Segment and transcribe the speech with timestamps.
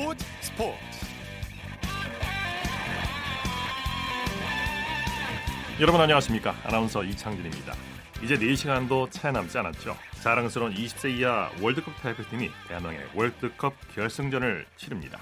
[0.00, 0.78] 스포츠 스포츠.
[5.78, 6.56] 여러분 안녕하십니까?
[6.64, 7.74] 아나운서 이창진입니다.
[8.22, 9.94] 이제 4시간도 채 남지 않았죠?
[10.22, 15.20] 자랑스러운 20세 이하 월드컵 대표팀이 대한항의 월드컵 결승전을 치릅니다.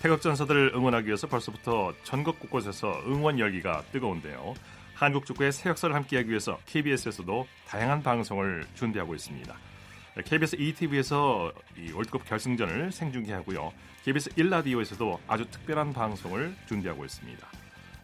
[0.00, 4.54] 태극 전사들을 응원하기 위해서 벌써부터 전국 곳곳에서 응원 열기가 뜨거운데요.
[4.94, 9.54] 한국 축구의 새 역사를 함께하기 위해서 KBS에서도 다양한 방송을 준비하고 있습니다
[10.24, 13.72] KBS 2TV에서 이 월드컵 결승전을 생중계하고요.
[14.04, 17.46] KBS 1라디오에서도 아주 특별한 방송을 준비하고 있습니다.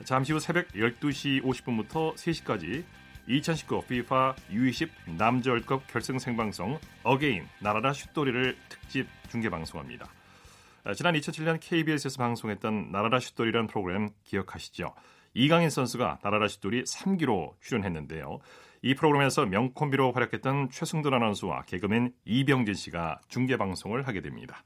[0.05, 2.85] 잠시 후 새벽 12시 50분부터 3시까지
[3.27, 10.07] 2019 FIFA U20 남자 월드컵 결승 생방송 again 날아라 슛돌이를 특집 중계 방송합니다.
[10.95, 14.95] 지난 2007년 KBS에서 방송했던 날아라 슛돌이라는 프로그램 기억하시죠?
[15.33, 18.41] 이강인 선수가 날아라 슛돌이 3기로 출연했는데요.
[18.85, 24.63] 이 프로그램에서 명콤비로 활약했던 최승돈 아나운서와 개그맨 이병진 씨가 중계 방송을 하게 됩니다.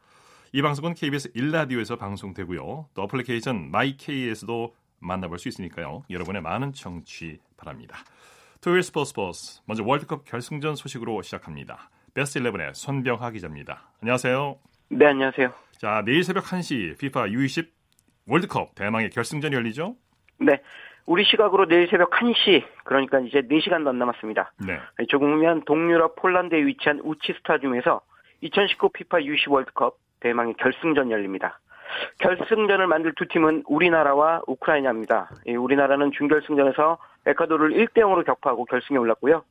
[0.52, 2.88] 이 방송은 KBS 1라디오에서 방송되고요.
[2.94, 6.02] 또 어플리케이션 마이케이에서도 만나볼 수 있으니까요.
[6.10, 7.98] 여러분의 많은 청취 바랍니다.
[8.60, 11.88] 토요일 스포츠 스포츠 먼저 월드컵 결승전 소식으로 시작합니다.
[12.12, 13.92] 베스트 11의 손병하 기자입니다.
[14.02, 14.58] 안녕하세요.
[14.88, 15.52] 네, 안녕하세요.
[15.78, 17.68] 자, 내일 새벽 1시 FIFA U20
[18.26, 19.94] 월드컵 대망의 결승전이 열리죠?
[20.40, 20.60] 네.
[21.08, 24.52] 우리 시각으로 내일 새벽 1시, 그러니까 이제 4시간도 안 남았습니다.
[24.66, 24.78] 네.
[25.08, 28.02] 조금 후면 동유럽 폴란드에 위치한 우치 스타디움에서
[28.42, 31.60] 2019 피파 U20 월드컵 대망의 결승전 열립니다.
[32.18, 35.30] 결승전을 만들 두 팀은 우리나라와 우크라이나입니다.
[35.46, 39.42] 우리나라는 준결승전에서 에콰도르를 1대 0으로 격파하고 결승에 올랐고요.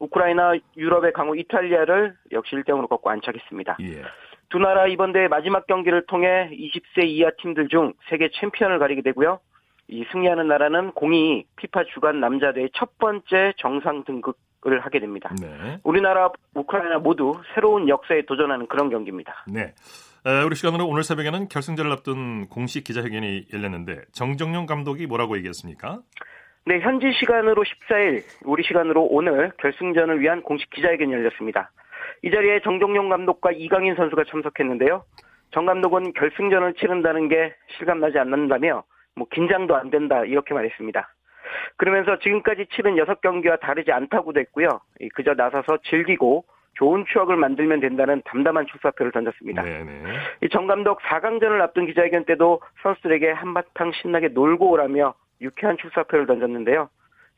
[0.00, 3.78] 우크라이나 유럽의 강호 이탈리아를 역시 1대 0으로 꺾고 안착했습니다.
[3.80, 4.02] 예.
[4.50, 9.40] 두 나라 이번 대회 마지막 경기를 통해 20세 이하 팀들 중 세계 챔피언을 가리게 되고요.
[9.88, 15.34] 이 승리하는 나라는 공이 피파 주간 남자대회 첫 번째 정상 등극을 하게 됩니다.
[15.40, 15.78] 네.
[15.82, 19.44] 우리나라, 우크라이나 모두 새로운 역사에 도전하는 그런 경기입니다.
[19.52, 19.72] 네.
[20.26, 26.00] 에, 우리 시간으로 오늘 새벽에는 결승전을 앞둔 공식 기자회견이 열렸는데 정정용 감독이 뭐라고 얘기했습니까?
[26.66, 31.70] 네, 현지 시간으로 14일, 우리 시간으로 오늘 결승전을 위한 공식 기자회견이 열렸습니다.
[32.22, 35.02] 이 자리에 정정용 감독과 이강인 선수가 참석했는데요.
[35.52, 38.84] 정 감독은 결승전을 치른다는 게 실감나지 않는다며
[39.18, 41.08] 뭐 긴장도 안 된다 이렇게 말했습니다.
[41.76, 44.68] 그러면서 지금까지 치른 6경기와 다르지 않다고도 했고요.
[45.14, 49.64] 그저 나서서 즐기고 좋은 추억을 만들면 된다는 담담한 출사표를 던졌습니다.
[50.52, 56.88] 정 감독 4강전을 앞둔 기자회견 때도 선수들에게 한바탕 신나게 놀고 오라며 유쾌한 출사표를 던졌는데요.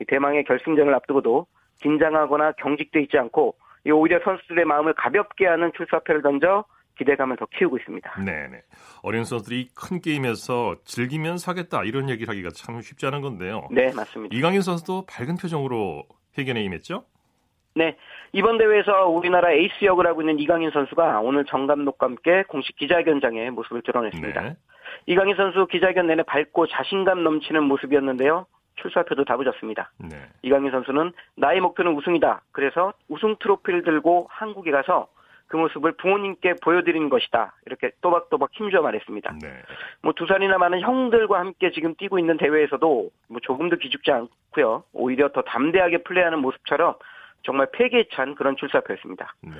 [0.08, 1.46] 대망의 결승전을 앞두고도
[1.80, 3.54] 긴장하거나 경직돼 있지 않고
[3.90, 6.64] 오히려 선수들의 마음을 가볍게 하는 출사표를 던져
[7.00, 8.24] 기대감을 더 키우고 있습니다.
[8.24, 8.60] 네네.
[9.02, 13.66] 어린 선수들이 큰 게임에서 즐기면서 하겠다 이런 얘기를 하기가 참 쉽지 않은 건데요.
[13.70, 14.36] 네, 맞습니다.
[14.36, 16.04] 이강인 선수도 밝은 표정으로
[16.36, 17.04] 회견에 임했죠?
[17.74, 17.96] 네.
[18.32, 23.50] 이번 대회에서 우리나라 에이스 역을 하고 있는 이강인 선수가 오늘 정 감독과 함께 공식 기자회견장에
[23.50, 24.40] 모습을 드러냈습니다.
[24.42, 24.56] 네.
[25.06, 28.46] 이강인 선수 기자회견 내내 밝고 자신감 넘치는 모습이었는데요.
[28.76, 29.92] 출사표도 다부졌습니다.
[29.98, 30.16] 네.
[30.42, 32.42] 이강인 선수는 나의 목표는 우승이다.
[32.52, 35.08] 그래서 우승 트로피를 들고 한국에 가서
[35.50, 37.56] 그 모습을 부모님께 보여드린 것이다.
[37.66, 39.34] 이렇게 또박또박 힘주어 말했습니다.
[39.42, 39.48] 네.
[40.00, 44.84] 뭐두 살이나 많은 형들과 함께 지금 뛰고 있는 대회에서도 뭐 조금도 기죽지 않고요.
[44.92, 46.94] 오히려 더 담대하게 플레이하는 모습처럼
[47.42, 49.34] 정말 패기에 찬 그런 출사표였습니다.
[49.42, 49.50] 네.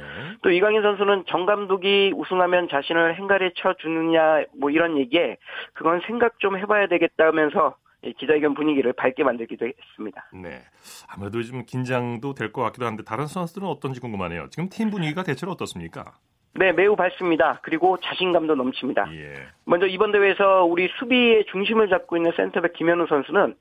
[0.43, 5.39] 또 이강인 선수는 정 감독이 우승하면 자신을 행가리에 쳐주느냐 뭐 이런 얘기에
[5.73, 10.31] 그건 생각 좀 해봐야 되겠다면서 기자회견 분위기를 밝게 만들기도 했습니다.
[10.33, 10.61] 네.
[11.09, 14.49] 아무래도 좀 긴장도 될 것 같기도 한데 다른 선수들은 어떤지 궁금하네요.
[14.51, 16.13] 지금 팀 분위기가 대체로 어떻습니까?
[16.55, 17.61] 네, 매우 밝습니다.
[17.63, 19.07] 그리고 자신감도 넘칩니다.
[19.15, 19.35] 예.
[19.67, 23.55] 먼저 이번 대회에서 우리 수비의 중심을 잡고 있는 센터백 김현우 선수는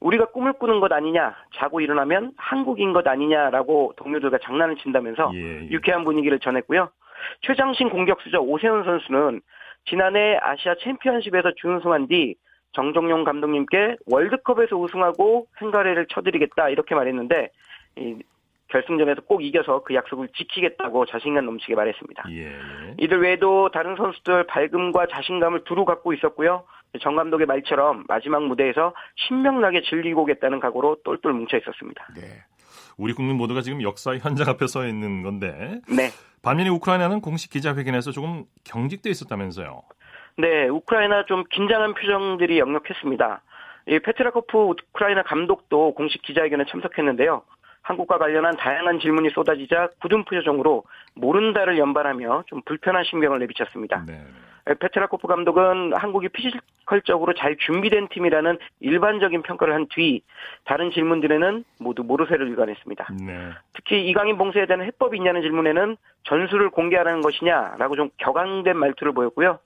[0.00, 5.70] 우리가 꿈을 꾸는 것 아니냐, 자고 일어나면 한국인 것 아니냐라고 동료들과 장난을 친다면서 예, 예.
[5.70, 6.90] 유쾌한 분위기를 전했고요.
[7.40, 9.40] 최장신 공격수죠 오세훈 선수는
[9.86, 12.36] 지난해 아시아 챔피언십에서 준우승한 뒤
[12.76, 17.48] 정정용 감독님께 월드컵에서 우승하고 행가래를 쳐드리겠다 이렇게 말했는데
[17.96, 18.16] 이
[18.68, 22.24] 결승전에서 꼭 이겨서 그 약속을 지키겠다고 자신감 넘치게 말했습니다.
[22.32, 22.94] 예.
[22.98, 26.64] 이들 외에도 다른 선수들 밝음과 자신감을 두루 갖고 있었고요.
[27.00, 28.92] 정 감독의 말처럼 마지막 무대에서
[29.26, 32.08] 신명나게 즐기고 오겠다는 각오로 똘똘 뭉쳐 있었습니다.
[32.14, 32.22] 네.
[32.98, 35.80] 우리 국민 모두가 지금 역사 현장 앞에 서 있는 건데.
[35.88, 36.10] 네.
[36.42, 39.82] 반면에 우크라이나는 공식 기자회견에서 조금 경직돼 있었다면서요.
[40.36, 43.40] 네, 우크라이나 좀 긴장한 표정들이 역력했습니다.
[43.88, 47.42] 이 페트라코프 우크라이나 감독도 공식 기자회견에 참석했는데요.
[47.82, 50.84] 한국과 관련한 다양한 질문이 쏟아지자 굳은 표정으로
[51.14, 54.04] 모른다를 연발하며 좀 불편한 심경을 내비쳤습니다.
[54.06, 54.20] 네.
[54.80, 60.22] 페트라코프 감독은 한국이 physical적으로 잘 준비된 팀이라는 일반적인 평가를 한 뒤
[60.64, 63.06] 다른 질문들에는 모두 모르쇠를 일관했습니다.
[63.24, 63.50] 네.
[63.72, 69.60] 특히 이강인 봉쇄에 대한 해법이 있냐는 질문에는 전술을 공개하라는 것이냐라고 좀 격앙된 말투를 보였고요.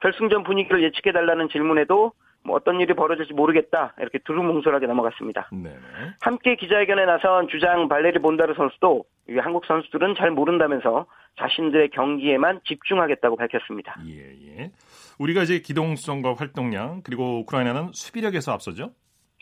[0.00, 2.12] 결승전 분위기를 예측해달라는 질문에도
[2.42, 5.50] 뭐 어떤 일이 벌어질지 모르겠다 이렇게 두루뭉술하게 넘어갔습니다.
[5.52, 5.76] 네.
[6.22, 9.04] 함께 기자회견에 나선 주장 발레리 본다르 선수도
[9.38, 11.06] 한국 선수들은 잘 모른다면서
[11.38, 13.96] 자신들의 경기에만 집중하겠다고 밝혔습니다.
[14.06, 14.70] 예, 예.
[15.18, 18.90] 우리가 이제 기동성과 활동량 그리고 우크라이나는 수비력에서 앞서죠?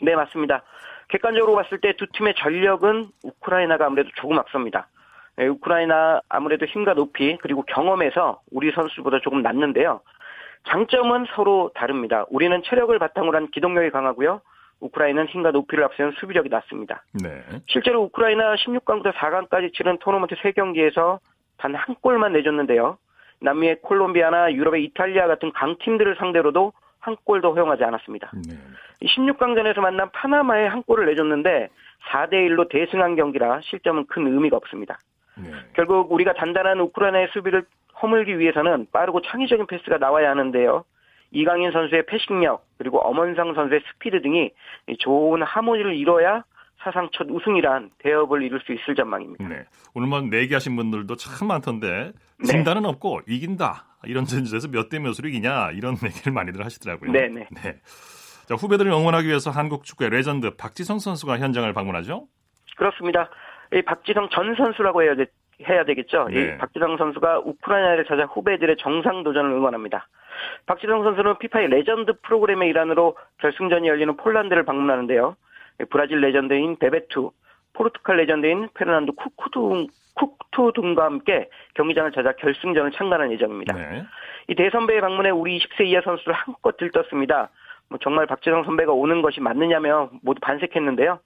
[0.01, 0.63] 네, 맞습니다.
[1.07, 4.89] 객관적으로 봤을 때 두 팀의 전력은 우크라이나가 아무래도 조금 앞섭니다.
[5.37, 10.01] 네, 우크라이나 아무래도 힘과 높이 그리고 경험에서 우리 선수보다 조금 낮는데요.
[10.67, 12.25] 장점은 서로 다릅니다.
[12.29, 14.41] 우리는 체력을 바탕으로 한 기동력이 강하고요.
[14.81, 17.03] 우크라이나는 힘과 높이를 앞세운 수비력이 낮습니다.
[17.21, 17.41] 네.
[17.67, 21.19] 실제로 우크라이나 16강부터 4강까지 치른 토너먼트 3경기에서
[21.57, 22.97] 단 한 골만 내줬는데요.
[23.41, 28.31] 남미의 콜롬비아나 유럽의 이탈리아 같은 강팀들을 상대로도 한 골도 허용하지 않았습니다.
[28.47, 28.55] 네.
[29.05, 31.69] 16강전에서 만난 파나마에 한 골을 내줬는데
[32.11, 34.99] 4대1로 대승한 경기라 실점은 큰 의미가 없습니다.
[35.43, 35.51] 네.
[35.73, 37.65] 결국 우리가 단단한 우크라이나의 수비를
[38.01, 40.83] 허물기 위해서는 빠르고 창의적인 패스가 나와야 하는데요.
[41.31, 44.51] 이강인 선수의 패싱력 그리고 엄원상 선수의 스피드 등이
[44.99, 46.43] 좋은 하모니를 이뤄야
[46.81, 49.47] 사상 첫 우승이란 대업을 이룰 수 있을 전망입니다.
[49.47, 49.65] 네.
[49.93, 52.43] 오늘만 뭐 내기하신 분들도 참 많던데 네.
[52.45, 57.11] 진다는 없고 이긴다 이런 전제에서 몇 대 몇으로 이기냐 이런 얘기를 많이들 하시더라고요.
[57.11, 57.47] 네네.
[57.51, 57.79] 네.
[58.47, 62.27] 자 후배들을 응원하기 위해서 한국 축구의 레전드 박지성 선수가 현장을 방문하죠.
[62.77, 63.29] 그렇습니다.
[63.73, 65.25] 이 박지성 전 선수라고 해야, 되,
[65.67, 66.27] 해야 되겠죠.
[66.29, 66.41] 네.
[66.41, 70.07] 이 박지성 선수가 우크라이나를 찾아 후배들의 정상 도전을 응원합니다.
[70.65, 75.35] 박지성 선수는 FIFA의 legend 프로그램의 일환으로 결승전이 열리는 폴란드를 방문하는데요.
[75.89, 77.31] 브라질 legend인 베베투,
[77.73, 83.75] 포르투갈 legend인 페르난도 쿠쿠두, 쿠투 등과 함께 경기장을 찾아 결승전을 참관하는 예정입니다.
[83.75, 84.03] 네.
[84.47, 87.49] 이 대선배의 방문에 우리 20세 이하 선수들 한껏 들떴습니다.
[87.87, 91.19] 뭐 정말 박지성 선배가 오는 것이 맞느냐며 모두 반색했는데요.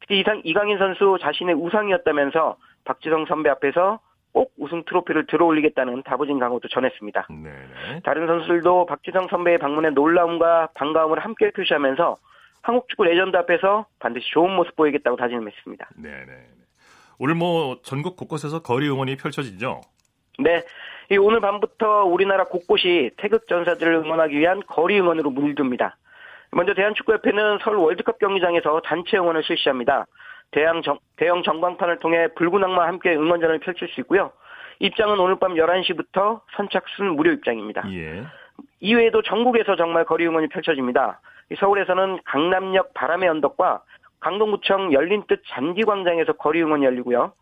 [0.00, 4.00] 특히 이상 이강인 선수 자신의 우상이었다면서 박지성 선배 앞에서
[4.32, 7.26] 꼭 우승 트로피를 들어올리겠다는 다부진 각오도 전했습니다.
[7.30, 7.50] 네.
[7.50, 8.00] 네.
[8.04, 12.16] 다른 선수들도 박지성 선배의 방문에 놀라움과 반가움을 함께 표시하면서
[12.62, 15.88] 한국 축구 레전드 앞에서 반드시 좋은 모습 보이겠다고 다짐했습니다.
[15.96, 16.10] 네.
[16.26, 16.46] 네.
[17.18, 19.80] 오늘 뭐 전국 곳곳에서 거리 응원이 펼쳐지죠.
[20.38, 20.64] 네.
[21.10, 25.96] 이 오늘 밤부터 우리나라 곳곳이 태극 전사들을 응원하기 위한 거리 응원으로 물듭니다.
[26.52, 30.06] 먼저 대한축구협회는 서울 월드컵 경기장에서 단체 응원을 실시합니다.
[30.50, 34.32] 대형, 정, 대형 전광판을 통해 붉은 악마와 함께 응원전을 펼칠 수 있고요.
[34.80, 37.82] 입장은 오늘 밤 11시부터 선착순 무료 입장입니다.
[37.92, 38.24] 예.
[38.80, 41.20] 이외에도 전국에서 정말 거리 응원이 펼쳐집니다.
[41.58, 43.82] 서울에서는 강남역 바람의 언덕과
[44.20, 47.32] 강동구청 열린뜻 잔디광장에서 거리 응원이 열리고요.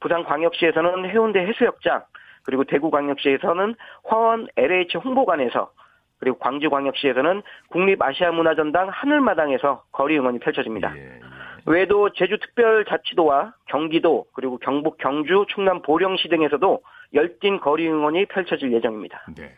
[0.00, 2.02] 부산광역시에서는 해운대 해수욕장,
[2.44, 3.74] 그리고 대구광역시에서는
[4.04, 5.70] 화원 LH 홍보관에서
[6.18, 10.96] 그리고 광주광역시에서는 국립아시아문화전당 하늘마당에서 거리 응원이 펼쳐집니다.
[10.96, 11.02] 예.
[11.02, 11.20] 예.
[11.66, 16.80] 외에도 제주특별자치도와 경기도 그리고 경북 경주 충남 보령시 등에서도
[17.14, 19.26] 열띤 거리 응원이 펼쳐질 예정입니다.
[19.36, 19.54] 네.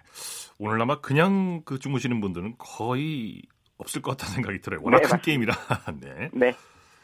[0.59, 3.43] 오늘 아마 그냥 그 주무시는 분들은 거의
[3.77, 4.81] 없을 것 같다는 생각이 들어요.
[4.83, 5.25] 워낙 네, 큰 맞습니다.
[5.25, 5.55] 게임이라.
[6.01, 6.31] 네.
[6.33, 6.55] 네.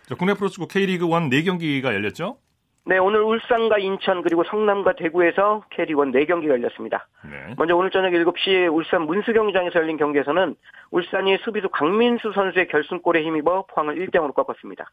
[0.07, 2.39] 자, 국내 프로축구 K리그 1 4경기가 열렸죠?
[2.87, 7.09] 네, 오늘 울산과 인천 그리고 성남과 대구에서 K리그1 4경기가 열렸습니다.
[7.23, 7.55] 네.
[7.57, 10.55] 먼저 오늘 저녁 7시 울산 문수경기장에서 열린 경기에서는
[10.91, 14.91] 울산이 수비수 강민수 선수의 결승골에 힘입어 포항을 1대0으로 꺾었습니다.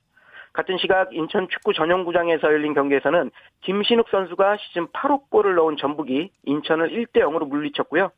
[0.53, 3.29] 같은 시각 인천 축구 전용구장에서 열린 경기에서는
[3.59, 8.09] 김신욱 선수가 시즌 8호 골을 넣은 전북이 인천을 1대0으로 물리쳤고요.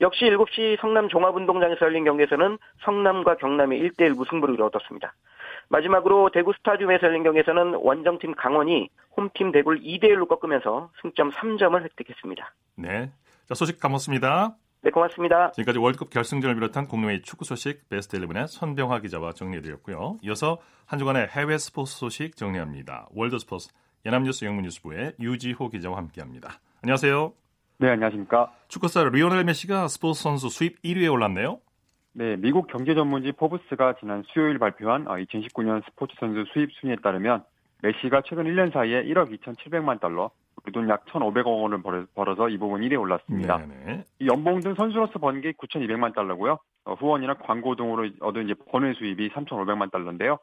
[0.00, 5.12] 역시 7시 성남 종합운동장에서 열린 경기에서는 성남과 경남이 1대1 무승부를 얻었습니다.
[5.68, 12.54] 마지막으로 대구 스타디움에서 열린 경기에서는 원정팀 강원이 홈팀 대구를 2대 1로 꺾으면서 승점 3점을 획득했습니다.
[12.76, 13.10] 네.
[13.48, 14.56] 자, 소식 고맙습니다.
[14.82, 15.52] 네, 고맙습니다.
[15.52, 20.18] 지금까지 월드컵 결승전을 비롯한 국내외 축구 소식 베스트 11의 손병화 기자와 정리해드렸고요.
[20.22, 23.08] 이어서 한 주간의 해외 스포츠 소식 정리합니다.
[23.14, 23.68] 월드 스포츠
[24.04, 26.58] 연합뉴스 영문뉴스부의 유지호 기자와 함께합니다.
[26.82, 27.32] 안녕하세요.
[27.78, 28.52] 네, 안녕하십니까.
[28.68, 31.60] 축구스타 리오넬 메시가 스포츠 선수 수입 1위에 올랐네요.
[32.14, 37.42] 네, 미국 경제 전문지 포브스가 지난 수요일 발표한 2019년 스포츠 선수 수입 순위에 따르면
[37.82, 40.30] 메시가 최근 1년 사이에 1억 2,700만 달러,
[40.62, 41.82] 우리 돈 약 1,500억 원을
[42.14, 43.56] 벌어서 이 부분 1위에 올랐습니다.
[43.58, 44.04] 네네.
[44.20, 46.58] 이 연봉 등 선수로서 번 게 9,200만 달러고요.
[46.84, 50.38] 어, 후원이나 광고 등으로 얻은 이제 번외 수입이 3,500만 달러인데요.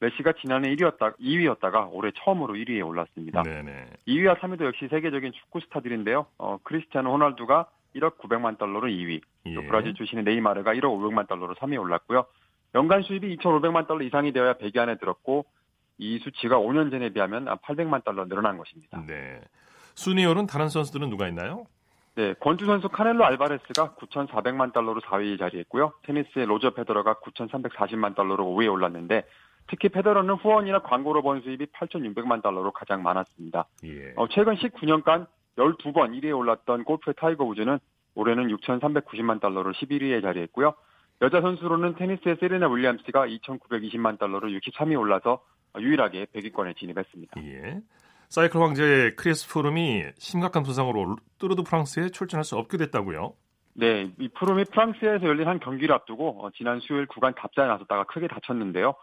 [0.00, 3.42] 메시가 지난해 1위였다, 2위였다가 올해 처음으로 1위에 올랐습니다.
[3.42, 3.90] 네네.
[4.08, 6.26] 2위와 3위도 역시 세계적인 축구 스타들인데요.
[6.38, 7.66] 어, 크리스티아노 호날두가
[7.96, 9.66] 1억 900만 달러로 2위, 또 예.
[9.66, 12.26] 브라질 출신의 네이마르가 1억 500만 달러로 3위에 올랐고요.
[12.74, 15.44] 연간 수입이 2,500만 달러 이상이 되어야 100위 안에 들었고
[15.98, 19.04] 이 수치가 5년 전에 비하면 800만 달러 늘어난 것입니다.
[19.06, 19.40] 네.
[19.94, 21.66] 순위열은 다른 선수들은 누가 있나요?
[22.14, 25.92] 네, 권투 선수 카넬로 알바레스가 9,400만 달러로 4위에 자리했고요.
[26.02, 29.24] 테니스의 로저 페더러가 9,340만 달러로 5위에 올랐는데
[29.68, 33.66] 특히 페더러는 후원이나 광고로 번 수입이 8,600만 달러로 가장 많았습니다.
[33.84, 34.12] 예.
[34.16, 37.78] 어, 최근 19년간 12번 1위에 올랐던 골프의 타이거 우즈는
[38.14, 40.74] 올해는 6,390만 달러로 11위에 자리했고요.
[41.22, 45.42] 여자 선수로는 테니스의 세레나 윌리엄스가 2,920만 달러로 63위 올라서
[45.78, 47.42] 유일하게 100위권에 진입했습니다.
[47.44, 47.80] 예.
[48.30, 53.34] 사이클 황제의 크리스 프룸이 심각한 부상으로 투르 드 프랑스에 출전할 수 없게 됐다고요?
[53.74, 58.28] 네, 이 프룸이 프랑스에서 열린 한 경기를 앞두고 어, 지난 수요일 구간 답사에 나섰다가 크게
[58.28, 58.94] 다쳤는데요.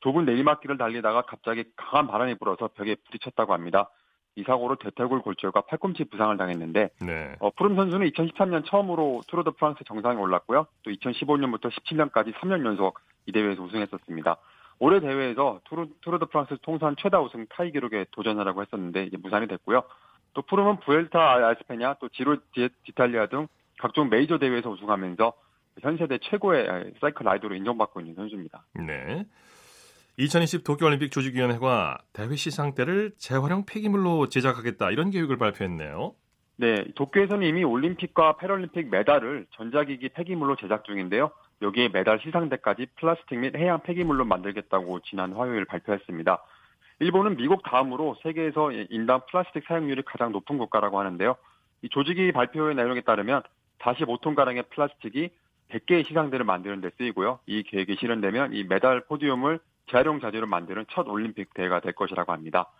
[0.00, 3.90] 좁은 내리막길을 달리다가 갑자기 강한 바람이 불어서 벽에 부딪혔다고 합니다.
[4.36, 7.36] 이 사고로 대퇴골 골절과 팔꿈치 부상을 당했는데 네.
[7.40, 10.66] 어, 프룸 선수는 2013년 처음으로 투르 드 프랑스 정상에 올랐고요.
[10.82, 14.36] 또 2015년부터 17년까지 3년 연속 이 대회에서 우승했었습니다.
[14.78, 19.46] 올해 대회에서 투르, 투르 드 프랑스 통산 최다 우승 타이 기록에 도전하려고 했었는데 이제 무산이
[19.48, 19.82] 됐고요.
[20.32, 22.36] 또 프룸은 부엘타 아 에스파냐 또 지로
[22.84, 25.32] 디 이탈리아 등 각종 메이저 대회에서 우승하면서
[25.80, 28.64] 현 세대 최고의 사이클 라이더로 인정받고 있는 선수입니다.
[28.74, 29.24] 네.
[30.20, 36.12] 2020 도쿄올림픽 조직위원회가 대회 시상대를 재활용 폐기물로 제작하겠다 이런 계획을 발표했네요.
[36.56, 41.30] 네, 도쿄에서는 이미 올림픽과 패럴림픽 메달을 전자기기 폐기물로 제작 중인데요.
[41.62, 46.44] 여기에 메달 시상대까지 플라스틱 및 해양 폐기물로 만들겠다고 지난 화요일 발표했습니다.
[46.98, 51.34] 일본은 미국 다음으로 세계에서 인당 플라스틱 사용률이 가장 높은 국가라고 하는데요.
[51.80, 53.42] 이 조직이 발표의 내용에 따르면
[53.78, 55.30] 45톤가량의 플라스틱이
[55.70, 57.38] 100개의 시상대를 만드는 데 쓰이고요.
[57.46, 62.70] 이 계획이 실현되면 이 메달 포디움을 재활용 자재로 만드는 첫 올림픽 대회가 될 것이라고 합니다.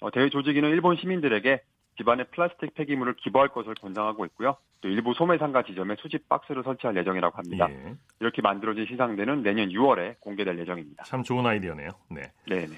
[0.00, 1.62] 어, 대회 조직위는 일본 시민들에게
[1.96, 4.56] 집안에 플라스틱 폐기물을 기부할 것을 권장하고 있고요.
[4.80, 7.66] 또 일부 소매상가 지점에 수집 박스를 설치할 예정이라고 합니다.
[7.70, 7.94] 예.
[8.20, 11.02] 이렇게 만들어진 시상대는 내년 6월에 공개될 예정입니다.
[11.04, 11.90] 참 좋은 아이디어네요.
[12.10, 12.30] 네.
[12.48, 12.76] 네네.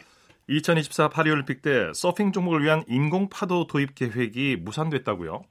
[0.48, 5.42] 2024 파리올림픽 때 서핑 종목을 위한 인공 파도 도입 계획이 무산됐다고요?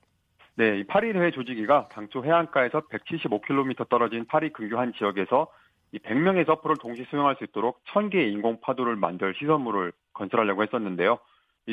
[0.56, 5.48] 네, 파리 대회 조직위가 당초 해안가에서 175km 떨어진 파리 근교 한 지역에서
[5.92, 11.20] 이 100명의 서퍼를 동시 수용할 수 있도록 1000개의 인공 파도를 만들 시설물을 건설하려고 했었는데요.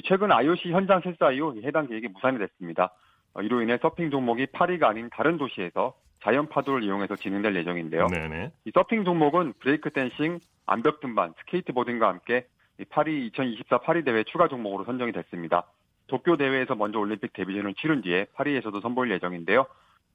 [0.04, 2.92] 최근 IOC 현장 실사 이후 해당 계획이 무산이 됐습니다.
[3.34, 8.06] 어, 이로 인해 서핑 종목이 파리가 아닌 다른 도시에서 자연 파도를 이용해서 진행될 예정인데요.
[8.08, 8.50] 네네.
[8.64, 12.46] 이 서핑 종목은 브레이크 댄싱, 암벽 등반, 스케이트보딩과 함께
[12.90, 15.66] 파리 2024 파리 대회 추가 종목으로 선정이 됐습니다.
[16.06, 19.66] 도쿄 대회에서 먼저 올림픽 데뷔전을 치른 뒤에 파리에서도 선보일 예정인데요.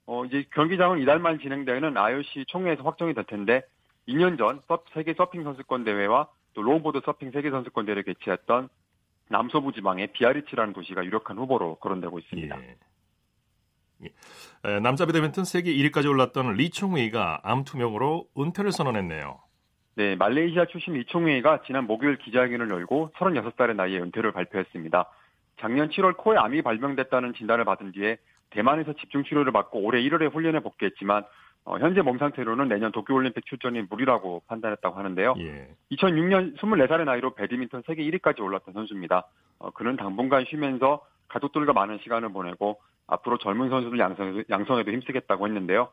[0.05, 3.61] 어, 이제 경기장은 이달 말 진행되는 IOC 총회에서 확정이 될 텐데
[4.07, 4.61] 2년 전
[4.93, 8.69] 세계 서핑 선수권 대회와 또 롱보드 서핑 세계 선수권 대회를 개최했던
[9.29, 12.61] 남서부 지방의 비아리츠라는 도시가 유력한 후보로 거론되고 있습니다.
[12.61, 12.75] 예.
[14.03, 14.79] 예.
[14.79, 19.39] 남자 배드민턴 세계 1위까지 올랐던 리총웨이가 암 투병으로 은퇴를 선언했네요.
[19.95, 25.09] 네, 말레이시아 출신 리총웨이가 지난 목요일 기자회견을 열고 36살의 나이에 은퇴를 발표했습니다.
[25.59, 28.17] 작년 7월 코에 암이 발병됐다는 진단을 받은 뒤에
[28.49, 31.23] 대만에서 집중 치료를 받고 올해 1월에 훈련에 복귀했지만
[31.63, 35.35] 어, 현재 몸 상태로는 내년 도쿄올림픽 출전이 무리라고 판단했다고 하는데요.
[35.39, 35.69] 예.
[35.91, 39.27] 2006년 24살의 나이로 배드민턴 세계 1위까지 올랐던 선수입니다.
[39.59, 45.89] 어, 그는 당분간 쉬면서 가족들과 많은 시간을 보내고 앞으로 젊은 선수들 양성에도, 양성에도 힘쓰겠다고 했는데요.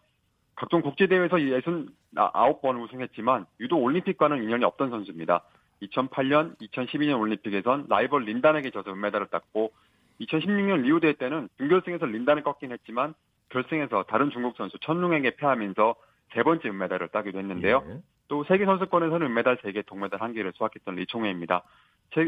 [0.57, 5.45] 각종 국제대회에서 69번 우승했지만 유독 올림픽과는 인연이 없던 선수입니다.
[5.83, 9.73] 2008년, 2012년 올림픽에선 라이벌 린단에게 져서 은메달을 땄고
[10.21, 13.15] 2016년 리우대회 때는 준결승에서 린단을 꺾긴 했지만
[13.51, 15.95] 결승에서 다른 중국 선수 천룽에게 패하면서
[16.35, 17.83] 세 번째 은메달을 따기도 했는데요.
[17.89, 17.99] 예.
[18.29, 21.63] 또 세계 선수권에서는 은메달 3개, 동메달 1개를 수확했던 리총회입니다.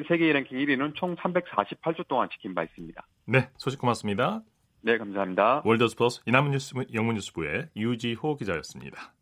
[0.08, 3.06] 세계 랭킹 1위는 총 348주 동안 지킨 바 있습니다.
[3.26, 4.42] 네, 소식 고맙습니다.
[4.82, 5.62] 네, 감사합니다.
[5.64, 9.12] 월드스포스 이남은 뉴스 영문 뉴스부의 유지호 기자였습니다.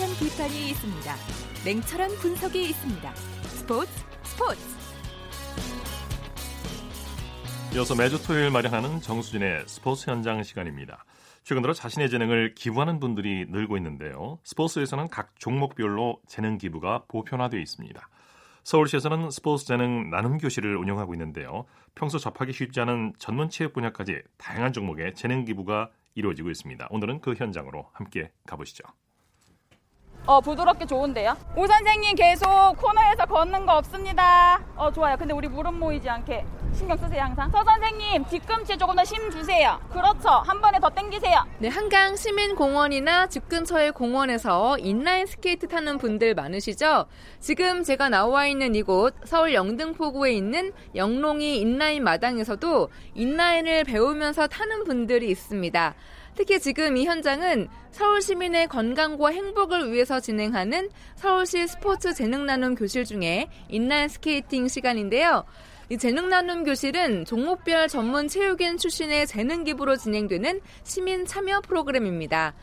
[0.00, 1.14] 따뜻한 비판이 있습니다.
[1.64, 3.14] 냉철한 분석이 있습니다.
[3.14, 3.92] 스포츠
[4.22, 4.60] 스포츠
[7.74, 11.04] 이어서 매주 토요일 마련하는 정수진의 스포츠 현장 시간입니다.
[11.42, 14.38] 최근 들어 자신의 재능을 기부하는 분들이 늘고 있는데요.
[14.44, 18.08] 스포츠에서는 각 종목별로 재능 기부가 보편화되어 있습니다.
[18.64, 21.66] 서울시에서는 스포츠 재능 나눔 교실을 운영하고 있는데요.
[21.94, 26.88] 평소 접하기 쉽지 않은 전문 체육 분야까지 다양한 종목의 재능 기부가 이루어지고 있습니다.
[26.90, 28.84] 오늘은 그 현장으로 함께 가보시죠.
[30.26, 31.36] 어 부드럽게 좋은데요?
[31.56, 32.46] 오 선생님 계속
[32.78, 34.60] 코너에서 걷는 거 없습니다.
[34.76, 35.16] 어 좋아요.
[35.16, 37.50] 근데 우리 무릎 모이지 않게 신경 쓰세요 항상.
[37.50, 39.80] 서 선생님 뒤꿈치에 조금 더 힘 주세요.
[39.90, 40.28] 그렇죠.
[40.28, 41.44] 한 번에 더 당기세요.
[41.58, 47.06] 네 한강 시민공원이나 집 근처의 공원에서 인라인 스케이트 타는 분들 많으시죠?
[47.40, 55.28] 지금 제가 나와 있는 이곳 서울 영등포구에 있는 영롱이 인라인 마당에서도 인라인을 배우면서 타는 분들이
[55.30, 55.94] 있습니다.
[56.36, 63.04] 특히 지금 이 현장은 서울 시민의 건강과 행복을 위해서 진행하는 서울시 스포츠 재능 나눔 교실
[63.04, 65.44] 중에 인라인 스케이팅 시간인데요.
[65.90, 72.54] 이 재능 나눔 교실은 종목별 전문 체육인 출신의 재능 기부로 진행되는 시민 참여 프로그램입니다.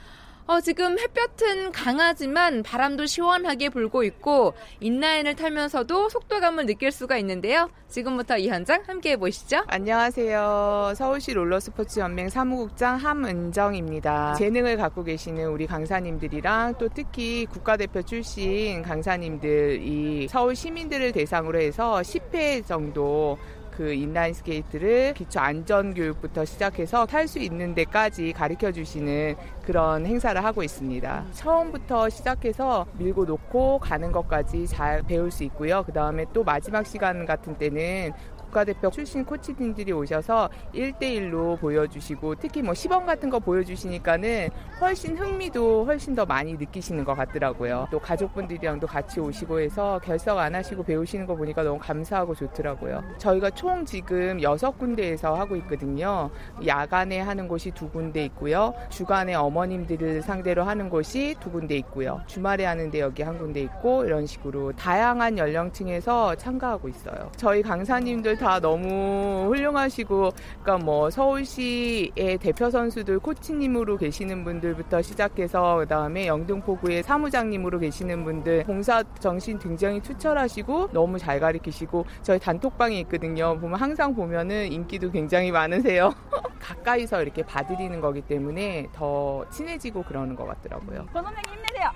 [0.47, 7.69] 어, 지금 햇볕은 강하지만 바람도 시원하게 불고 있고 인라인을 타면서도 속도감을 느낄 수가 있는데요.
[7.89, 9.63] 지금부터 이 현장 함께 해 보시죠.
[9.67, 10.93] 안녕하세요.
[10.95, 14.35] 서울시 롤러스포츠 연맹 사무국장 함은정입니다.
[14.35, 22.65] 재능을 갖고 계시는 우리 강사님들이랑 또 특히 국가대표 출신 강사님들이 서울 시민들을 대상으로 해서 10회
[22.65, 23.37] 정도
[23.77, 30.43] 그 인라인 스케이트를 기초 안전 교육부터 시작해서 탈 수 있는 데까지 가르쳐 주시는 그런 행사를
[30.43, 31.25] 하고 있습니다.
[31.33, 35.83] 처음부터 시작해서 밀고 놓고 가는 것까지 잘 배울 수 있고요.
[35.85, 38.13] 그 다음에 또 마지막 시간 같은 때는
[38.47, 44.49] 국가대표 출신 코치님들이 오셔서 1대1로 보여주시고 특히 뭐 시범 같은 거 보여주시니까는
[44.81, 47.87] 훨씬 흥미도 훨씬 더 많이 느끼시는 것 같더라고요.
[47.91, 53.03] 또 가족분들이랑도 같이 오시고 해서 결석 안 하시고 배우시는 거 보니까 너무 감사하고 좋더라고요.
[53.17, 56.29] 저희가 총 지금 6군데에서 하고 있거든요.
[56.65, 58.73] 야간에 하는 곳이 두 군데 있고요.
[58.89, 62.21] 주간에 어머님들을 상대로 하는 곳이 두 군데 있고요.
[62.27, 67.31] 주말에 하는데 여기 한 군데 있고 이런 식으로 다양한 연령층에서 참가하고 있어요.
[67.35, 75.87] 저희 강사님들 다 너무 훌륭하시고 그러니까 뭐 서울시의 대표 선수들 코치님으로 계시는 분들부터 시작해서 그
[75.87, 83.57] 다음에 영등포구의 사무장님으로 계시는 분들 봉사 정신 굉장히 투철하시고 너무 잘 가르치시고 저희 단톡방이 있거든요.
[83.59, 86.13] 보면 항상 보면은 인기도 굉장히 많으세요.
[86.59, 91.05] 가까이서 이렇게 봐드리는 거기 때문에 더 친해지고 그러는 것 같더라고요.
[91.13, 91.91] 권 선생님 힘내세요.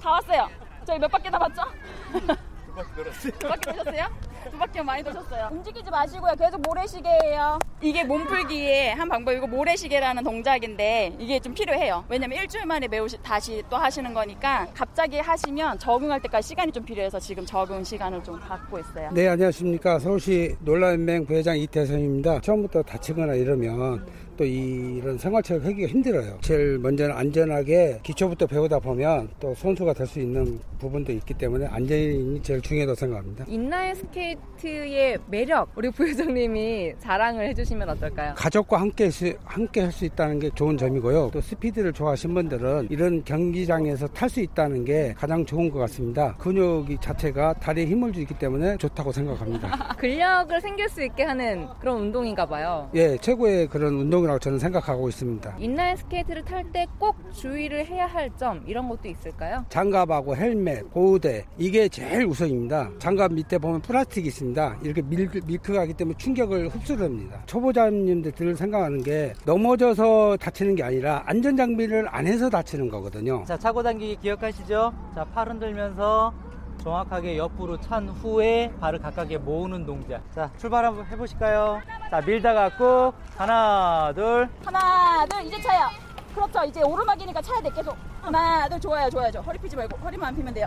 [0.00, 0.48] 다 왔어요.
[0.84, 1.28] 저희 몇 바퀴
[2.78, 3.30] 남았죠?
[3.38, 4.06] 두 바퀴 도셨어요?
[4.50, 5.48] 두 바퀴 많이 도셨어요.
[5.50, 6.34] 움직이지 마시고요.
[6.38, 7.58] 계속 모래시계예요.
[7.80, 12.04] 이게 몸풀기의 한 방법이고 모래시계라는 동작인데 이게 좀 필요해요.
[12.08, 17.18] 왜냐면 일주일 만에 배우시 다시 또 하시는 거니까 갑자기 하시면 적응할 때까지 시간이 좀 필요해서
[17.18, 19.10] 지금 적응 시간을 좀 갖고 있어요.
[19.12, 19.98] 네, 안녕하십니까.
[19.98, 22.40] 서울시 놀라연맹 부회장 이태성입니다.
[22.40, 24.06] 처음부터 다치거나 이러면
[24.38, 26.38] 또 이런 생활체육 하기가 힘들어요.
[26.40, 32.40] 제일 먼저는 안전하게 기초부터 배우다 보면 또 선수가 될 수 있는 부분도 있기 때문에 안전이
[32.42, 33.44] 제일 중요하다고 생각합니다.
[33.48, 38.34] 인라인 스케이트의 매력 우리 부회장님이 자랑을 해주시면 어떨까요?
[38.36, 39.10] 가족과 함께
[39.44, 41.30] 함께 할 수 있다는 게 좋은 점이고요.
[41.32, 46.36] 또 스피드를 좋아하시는 분들은 이런 경기장에서 탈 수 있다는 게 가장 좋은 것 같습니다.
[46.36, 49.96] 근육이 자체가 다리에 힘을 주기 때문에 좋다고 생각합니다.
[49.98, 52.88] 근력을 생길 수 있게 하는 그런 운동인가 봐요.
[52.94, 55.56] 예, 최고의 그런 운동이라고 저는 생각하고 있습니다.
[55.58, 59.64] 인라인 스케이트를 탈 때 꼭 주의를 해야 할 점 이런 것도 있을까요?
[59.70, 62.90] 장갑하고 헬멧, 보호대 이게 제일 우선입니다.
[62.98, 64.76] 장갑 밑에 보면 플라스틱이 있습니다.
[64.82, 67.42] 이렇게 밀크, 밀크가 하기 때문에 충격을 흡수합니다.
[67.46, 73.44] 초보자님들 들 생각하는 게 넘어져서 다치는 게 아니라 안전 장비를 안 해서 다치는 거거든요.
[73.46, 74.92] 자, 차고 당기기 기억하시죠?
[75.14, 76.34] 자, 팔 흔들면서
[76.82, 80.22] 정확하게 옆으로 찬 후에 발을 가깝게 모으는 동작.
[80.34, 81.80] 자, 출발 한번 해보실까요?
[82.10, 83.12] 자, 밀다가 꾹.
[83.36, 84.48] 하나, 둘.
[84.64, 85.88] 하나, 둘, 이제 차요.
[86.34, 86.64] 그렇죠.
[86.64, 87.96] 이제 오르막이니까 차야 돼, 계속.
[88.22, 89.30] 하나, 둘, 좋아요, 좋아요.
[89.30, 89.42] 좋아.
[89.42, 90.66] 허리 피지 말고, 허리만 안 피면 돼요.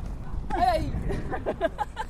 [0.53, 0.81] 아이,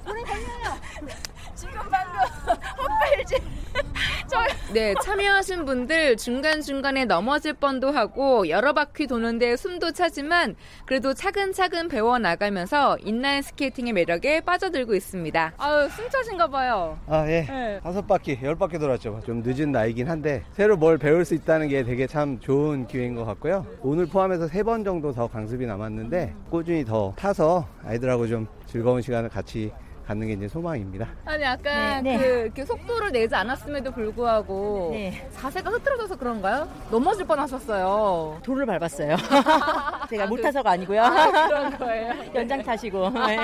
[0.04, 1.31] 손이 걸려요.
[1.56, 2.20] 지금 방금
[2.78, 3.40] 헛발질.
[4.74, 12.98] 네, 참여하신 분들 중간중간에 넘어질 뻔도 하고 여러 바퀴 도는데 숨도 차지만 그래도 차근차근 배워나가면서
[13.02, 15.54] 인라인 스케이팅의 매력에 빠져들고 있습니다.
[15.58, 16.98] 아유, 숨 차신가 봐요.
[17.08, 17.42] 아, 예.
[17.50, 17.80] 네.
[17.84, 19.22] 다섯 바퀴, 열 바퀴 돌았죠.
[19.26, 23.26] 좀 늦은 나이긴 한데 새로 뭘 배울 수 있다는 게 되게 참 좋은 기회인 것
[23.26, 23.66] 같고요.
[23.82, 29.28] 오늘 포함해서 세 번 정도 더 강습이 남았는데 꾸준히 더 타서 아이들하고 좀 즐거운 시간을
[29.30, 29.72] 같이
[30.12, 31.08] 갖는 게 이제 소망입니다.
[31.26, 32.18] 아니 약간 네, 네.
[32.18, 35.28] 그 이렇게 속도를 내지 않았음에도 불구하고 네.
[35.34, 36.68] 자세가 흐트러져서 그런가요?
[36.90, 38.40] 넘어질 뻔하셨어요.
[38.44, 39.16] 돌을 밟았어요.
[40.10, 41.02] 제가 아, 못 타- 타서가 아니고요.
[41.02, 42.14] 아, 그런 거예요.
[42.36, 43.10] 연장 타시고.
[43.12, 43.38] 네.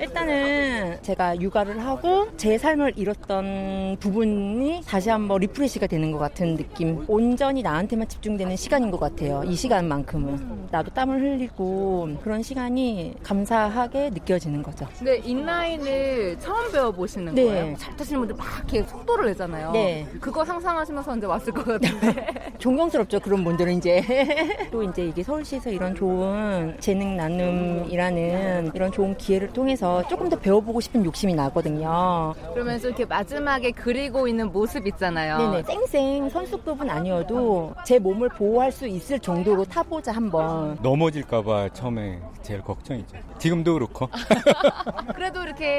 [0.00, 7.04] 일단은 제가 육아를 하고 제 삶을 잃었던 부분이 다시 한번 리프레시가 되는 것 같은 느낌.
[7.06, 9.42] 온전히 나한테만 집중되는 시간인 것 같아요.
[9.44, 10.68] 이 시간만큼은.
[10.70, 14.86] 나도 땀을 흘리고 그런 시간이 감사하게 느껴지는 거죠.
[14.96, 15.97] 근데 인라인을
[16.40, 17.44] 처음 배워보시는 네.
[17.44, 17.76] 거예요?
[17.76, 19.72] 잘 타시는 분들 막 이렇게 속도를 내잖아요.
[19.72, 20.06] 네.
[20.20, 22.26] 그거 상상하시면서 이제 왔을 것 같은데.
[22.58, 24.02] 존경스럽죠 그런 분들은 이제
[24.70, 30.80] 또 이제 이게 서울시에서 이런 좋은 재능 나눔이라는 이런 좋은 기회를 통해서 조금 더 배워보고
[30.80, 32.34] 싶은 욕심이 나거든요.
[32.52, 35.38] 그러면서 이렇게 마지막에 그리고 있는 모습 있잖아요.
[35.38, 40.78] 네네 쌩쌩 선수급은 아니어도 제 몸을 보호할 수 있을 정도로 타보자 한번.
[40.82, 43.16] 넘어질까봐 처음에 제일 걱정이죠.
[43.38, 44.08] 지금도 그렇고.
[45.14, 45.77] 그래도 이렇게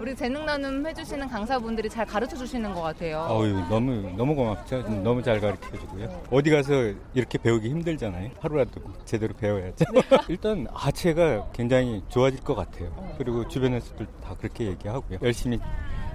[0.00, 3.26] 우리 재능 나눔 해주시는 강사분들이 잘 가르쳐 주시는 것 같아요.
[3.30, 4.82] 어유 너무 너무 고맙죠.
[5.02, 6.08] 너무 잘 가르쳐 주고요.
[6.30, 8.30] 어디 가서 이렇게 배우기 힘들잖아요.
[8.40, 9.84] 하루라도 제대로 배워야죠.
[10.28, 12.90] 일단 하체가 굉장히 좋아질 것 같아요.
[13.18, 15.18] 그리고 주변에서도 다 그렇게 얘기하고요.
[15.22, 15.58] 열심히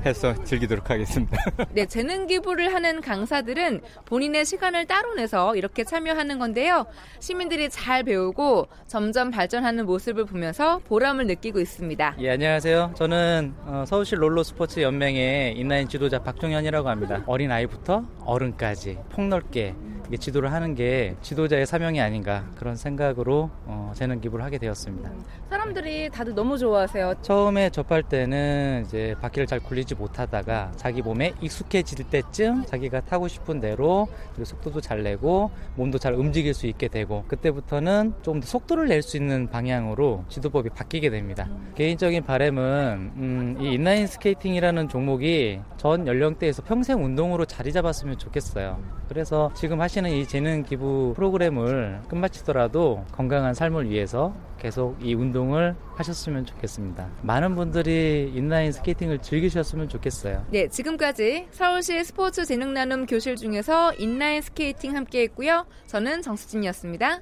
[0.05, 1.37] 해서 즐기도록 하겠습니다.
[1.71, 6.85] 네, 재능 기부를 하는 강사들은 본인의 시간을 따로 내서 이렇게 참여하는 건데요.
[7.19, 12.15] 시민들이 잘 배우고 점점 발전하는 모습을 보면서 보람을 느끼고 있습니다.
[12.19, 12.93] 예, 안녕하세요.
[12.95, 17.23] 저는 어, 서울시 롤러스포츠 연맹의 인라인 지도자 박종현이라고 합니다.
[17.25, 19.75] 어린 아이부터 어른까지 폭넓게
[20.19, 25.11] 지도를 하는 게 지도자의 사명이 아닌가 그런 생각으로 어, 재능 기부를 하게 되었습니다.
[25.49, 27.15] 사람들이 다들 너무 좋아하세요.
[27.21, 33.59] 처음에 접할 때는 이제 바퀴를 잘 굴리지 못하다가 자기 몸에 익숙해질 때쯤 자기가 타고 싶은
[33.59, 39.03] 대로 그리고 속도도 잘 내고 몸도 잘 움직일 수 있게 되고 그때부터는 좀더 속도를 낼
[39.03, 41.49] 수 있는 방향으로 지도법이 바뀌게 됩니다.
[41.75, 48.79] 개인적인 바램은 음, 이 인라인 스케이팅이라는 종목이 전 연령대에서 평생 운동으로 자리 잡았으면 좋겠어요.
[49.09, 56.45] 그래서 지금 하시는 이 재능 기부 프로그램을 끝마치더라도 건강한 삶을 위해서 계속 이 운동을 하셨으면
[56.45, 57.09] 좋겠습니다.
[57.21, 60.45] 많은 분들이 인라인 스케이팅을 즐기셨으면 좋겠어요.
[60.51, 65.65] 네, 지금까지 서울시 스포츠 재능 나눔 교실 중에서 인라인 스케이팅 함께 했고요.
[65.87, 67.19] 저는 정수진이었습니다.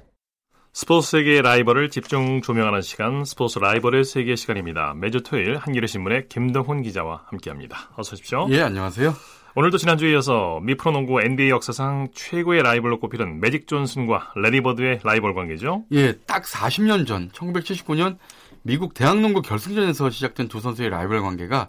[0.72, 4.94] 스포츠 세계의 라이벌을 집중 조명하는 시간 스포츠 라이벌의 세계 시간입니다.
[4.94, 7.90] 매주 토요일 한겨레 신문의 김동훈 기자와 함께합니다.
[7.96, 8.46] 어서 오십시오.
[8.50, 9.12] 예, 안녕하세요.
[9.54, 15.84] 오늘도 지난주에 이어서 미프로농구 NBA 역사상 최고의 라이벌로 꼽히는 매직 존슨과 레리 버드의 라이벌 관계죠.
[15.92, 18.16] 예, 딱 40년 전 1979년
[18.62, 21.68] 미국 대학농구 결승전에서 시작된 두 선수의 라이벌 관계가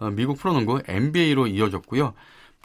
[0.00, 2.14] 어, 미국 프로농구 NBA로 이어졌고요.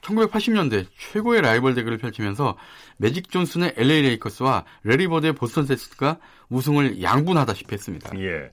[0.02, 2.58] 1980년대 최고의 라이벌 대결을 펼치면서
[2.98, 6.18] 매직 존슨의 LA 레이커스와 레리 버드의 보스턴 셀틱스가
[6.50, 8.18] 우승을 양분하다시피 했습니다.
[8.20, 8.52] 예.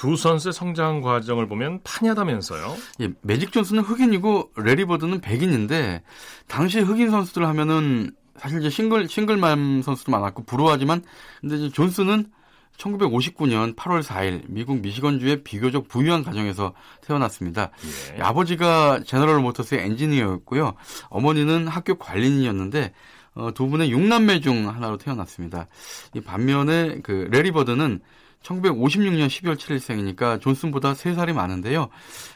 [0.00, 2.74] 두 선수의 성장 과정을 보면 판이하다면서요?
[3.02, 6.02] 예, 매직 존슨은 흑인이고 레리 버드는 백인인데
[6.48, 11.02] 당시 흑인 선수들 하면은 사실 이제 싱글 싱글맘 선수도 많았고 불우하지만
[11.42, 12.30] 근데 이제 존슨은
[12.78, 17.70] 1959년 8월 4일 미국 미시건주의 비교적 부유한 가정에서 태어났습니다.
[18.16, 18.22] 예.
[18.22, 20.76] 아버지가 제너럴 모터스의 엔지니어였고요.
[21.10, 22.94] 어머니는 학교 관리인이었는데
[23.34, 25.66] 어, 두 분의 6남매 중 하나로 태어났습니다.
[26.14, 28.00] 이 반면에 그 레리 버드는
[28.42, 31.88] 1956년 12월 7일생이니까 존슨보다 3살이 많은데요.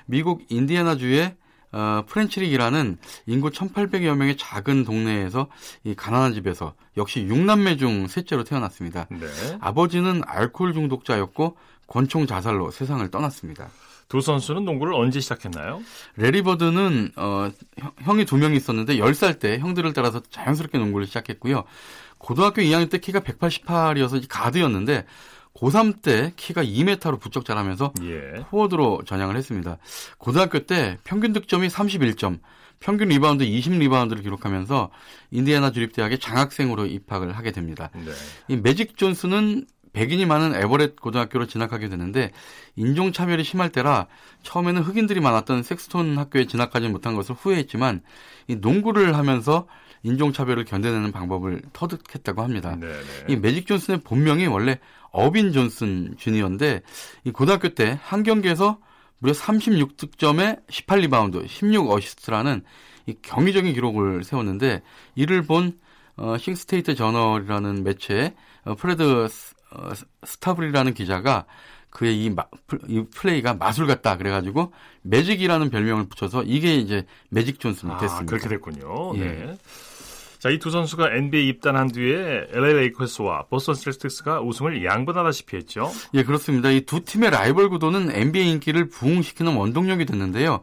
[0.07, 1.35] 미국 인디애나주의
[1.73, 5.49] 어, 프렌치릭이라는 인구 1,800여 명의 작은 동네에서
[5.83, 9.09] 이 가난한 집에서 역시 6남매 중 셋째로 태어났습니다.
[9.11, 9.27] 네.
[9.61, 11.57] 아버지는 알코올 중독자였고
[11.89, 13.69] 권총 자살로 세상을 떠났습니다.
[14.09, 15.83] 두 선수는 농구를 언제 시작했나요?
[16.17, 17.51] 레리 버드는 어,
[18.03, 21.65] 형이 두 명 있었는데 10살 때 형들을 따라서 자연스럽게 농구를 시작했고요.
[22.19, 25.07] 고등학교 2학년 때 키가 188이어서 가드였는데
[25.55, 28.45] 고3 때 키가 2m로 부쩍 자라면서 예.
[28.51, 29.79] 포워드로 전향을 했습니다.
[30.19, 32.41] 고등학교 때 평균 득점이 31점,
[32.81, 34.91] 평균 리바운드 20 리바운드를 기록하면서
[35.31, 37.91] 인디애나 주립대학에 장학생으로 입학을 하게 됩니다.
[37.95, 38.11] 네.
[38.49, 42.33] 이 매직 존슨은 백인이 많은 에버렛 고등학교로 진학하게 되는데
[42.75, 44.09] 인종 차별이 심할 때라
[44.43, 48.03] 처음에는 흑인들이 많았던 섹스톤 학교에 진학하지 못한 것을 후회했지만
[48.49, 49.69] 이 농구를 하면서
[50.03, 52.77] 인종차별을 견뎌내는 방법을 터득했다고 합니다.
[52.77, 52.95] 네네.
[53.29, 54.79] 이 매직 존슨의 본명이 원래
[55.15, 56.83] 어빈 존슨 주니어인데
[57.25, 58.79] 이 고등학교 때 한 경기에서
[59.19, 62.63] 무려 36득점에 18리바운드, 16어시스트라는
[63.07, 64.83] 이 경이적인 기록을 세웠는데
[65.15, 65.79] 이를 본
[66.17, 69.03] 어, 랜싱 스테이트 저널이라는 매체에 어, 프레드
[69.71, 69.93] 어,
[70.25, 71.47] 스타블이라는 기자가
[71.91, 72.45] 그의 이, 마,
[72.89, 74.73] 이 플레이가 마술 같다 그래가지고
[75.03, 78.27] 매직이라는 별명을 붙여서 이게 이제 매직 존슨이 아, 됐습니다.
[78.27, 79.17] 그렇게 됐군요.
[79.17, 79.21] 예.
[79.21, 79.59] 네.
[80.45, 85.91] 자, 이 두 선수가 NBA 입단한 뒤에 LA 레이커스와 보스턴 셀틱스가 우승을 양분하다시피 했죠.
[86.13, 86.69] 예, 그렇습니다.
[86.71, 90.61] 이 두 팀의 라이벌 구도는 NBA 인기를 부흥시키는 원동력이 됐는데요.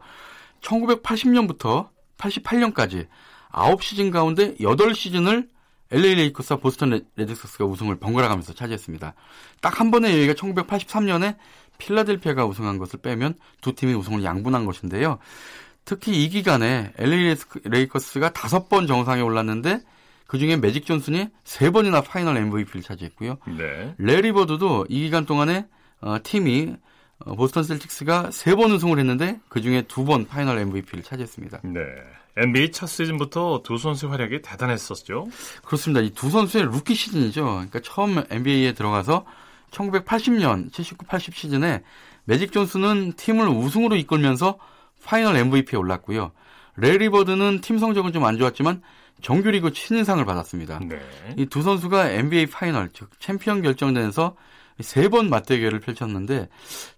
[0.60, 3.08] 1980년부터 88년까지
[3.50, 5.48] 9시즌 가운데 8시즌을
[5.90, 9.14] LA 레이커스와 보스턴 레드삭스가 우승을 번갈아 가면서 차지했습니다.
[9.60, 11.34] 딱 한 번의 예외가 1983년에
[11.78, 15.18] 필라델피아가 우승한 것을 빼면 두 팀이 우승을 양분한 것인데요.
[15.84, 19.80] 특히 이 기간에 LA 레이커스가 다섯 번 정상에 올랐는데
[20.26, 23.38] 그 중에 매직 존슨이 세 번이나 파이널 MVP를 차지했고요.
[23.58, 23.94] 네.
[23.98, 25.66] 레리 버드도 이 기간 동안에
[26.00, 26.74] 어, 팀이
[27.24, 31.60] 어, 보스턴 셀틱스가 세 번 우승을 했는데 그 중에 두 번 파이널 MVP를 차지했습니다.
[31.64, 31.80] 네.
[32.38, 35.28] NBA 첫 시즌부터 두 선수의 활약이 대단했었죠.
[35.64, 36.00] 그렇습니다.
[36.00, 37.44] 이 두 선수의 루키 시즌이죠.
[37.44, 39.26] 그러니까 처음 NBA에 들어가서
[39.70, 41.82] 1980년 79, 80 시즌에
[42.24, 44.58] 매직 존슨은 팀을 우승으로 이끌면서
[45.04, 46.32] 파이널 MVP에 올랐고요.
[46.76, 48.82] 레리 버드는 팀 성적은 좀 안 좋았지만
[49.20, 50.80] 정규리그 신인상을 받았습니다.
[50.88, 51.00] 네.
[51.36, 54.34] 이 두 선수가 NBA 파이널, 즉 챔피언 결정전에서
[54.80, 56.48] 세 번 맞대결을 펼쳤는데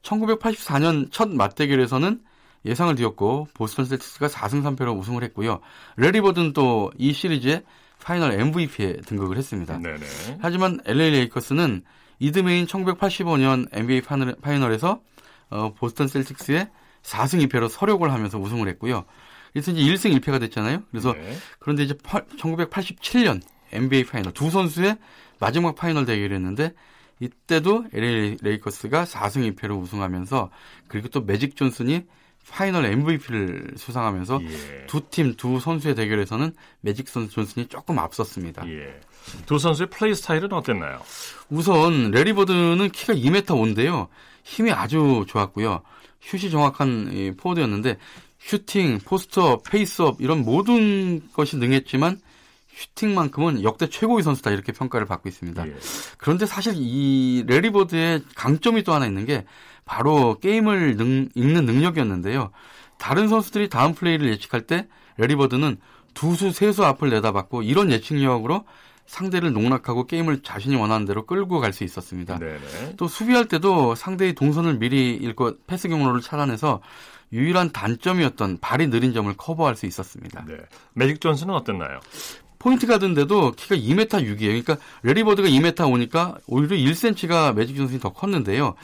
[0.02, 2.20] 1984년 첫 맞대결에서는
[2.64, 5.60] 예상을 뒤엎고 보스턴 셀틱스가 4승 3패로 우승을 했고요.
[5.96, 7.62] 레리 버드는 또 이 시리즈에
[8.02, 9.78] 파이널 MVP에 등극을 했습니다.
[9.78, 10.06] 네네.
[10.40, 11.82] 하지만 LA 레이커스는
[12.20, 14.02] 이듬해인 1985년 NBA
[14.40, 15.00] 파이널에서
[15.50, 16.70] 어, 보스턴 셀틱스에
[17.04, 19.04] 4승 2패로 설욕을 하면서 우승을 했고요.
[19.52, 20.82] 그래서 이제 1승 1패가 됐잖아요.
[20.90, 21.36] 그래서 네.
[21.60, 23.40] 그런데 이제 1987년
[23.72, 24.96] NBA 파이널 두 선수의
[25.38, 26.74] 마지막 파이널 대결이었는데
[27.20, 30.50] 이때도 LA 레이커스가 4승 2패로 우승하면서
[30.88, 32.04] 그리고 또 매직 존슨이
[32.50, 34.86] 파이널 MVP를 수상하면서 예.
[34.86, 38.68] 두팀 두 선수의 대결에서는 매직 선 존슨이 조금 앞섰습니다.
[38.68, 39.00] 예.
[39.46, 41.00] 두 선수의 플레이 스타일은 어땠나요?
[41.48, 44.08] 우선 래리 버드는 키가 2m 5인데요.
[44.42, 45.82] 힘이 아주 좋았고요.
[46.24, 47.98] 슛이 정확한 이 포워드였는데
[48.38, 52.20] 슈팅, 포스트업, 페이스업 이런 모든 것이 능했지만
[52.76, 55.66] 슈팅만큼은 역대 최고의 선수다 이렇게 평가를 받고 있습니다.
[55.68, 55.74] 예.
[56.18, 59.44] 그런데 사실 이 래리 버드의 강점이 또 하나 있는 게
[59.84, 62.50] 바로 게임을 능- 읽는 능력이었는데요.
[62.98, 65.76] 다른 선수들이 다음 플레이를 예측할 때 래리 버드는
[66.14, 68.64] 두수, 세수 앞을 내다봤고 이런 예측력으로
[69.06, 72.38] 상대를 농락하고 게임을 자신이 원하는 대로 끌고 갈 수 있었습니다.
[72.38, 72.94] 네네.
[72.96, 76.80] 또 수비할 때도 상대의 동선을 미리 읽고 패스 경로를 차단해서
[77.32, 80.44] 유일한 단점이었던 발이 느린 점을 커버할 수 있었습니다.
[80.46, 80.56] 네.
[80.92, 82.00] 매직 존슨은 어땠나요?
[82.60, 84.38] 포인트 가드인데도 키가 2m 6이에요.
[84.38, 88.74] 그러니까 래리 버드가 2m 5니까 오히려 1cm가 매직 존슨이 더 컸는데요.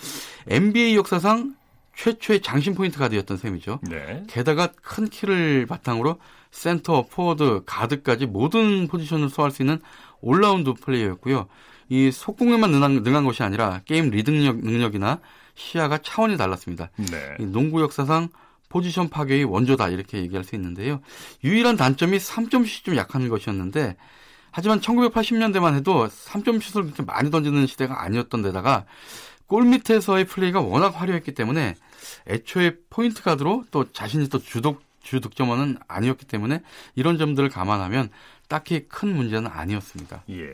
[0.49, 1.55] NBA 역사상
[1.97, 3.81] 최초의 장신 포인트 가드였던 셈이죠.
[3.89, 4.25] 네.
[4.29, 6.19] 게다가 큰 키를 바탕으로
[6.51, 9.81] 센터, 포워드, 가드까지 모든 포지션을 소화할 수 있는
[10.21, 11.49] 올라운드 플레이어였고요.
[11.89, 15.21] 이 속공에만 능한, 능한 것이 아니라 게임 리딩력 능력 이나
[15.55, 16.91] 시야가 차원이 달랐습니다.
[16.97, 17.37] 네.
[17.41, 18.29] 이 농구 역사상
[18.69, 21.01] 포지션 파괴의 원조다 이렇게 얘기할 수 있는데요.
[21.45, 23.97] 유일한 단점이 3점슛이 좀 약한 것이었는데
[24.53, 28.85] 하지만 1980년대만 해도 3점슛을 그렇게 많이 던지는 시대가 아니었던 데다가
[29.47, 31.75] 골 밑에서의 플레이가 워낙 화려했기 때문에
[32.29, 36.63] 애초에 포인트 가드로 또 자신이 또 주독 주 득점원은 아니었기 때문에
[36.95, 38.11] 이런 점들을 감안하면
[38.51, 40.25] 딱히 큰 문제는 아니었습니다.
[40.31, 40.49] 예.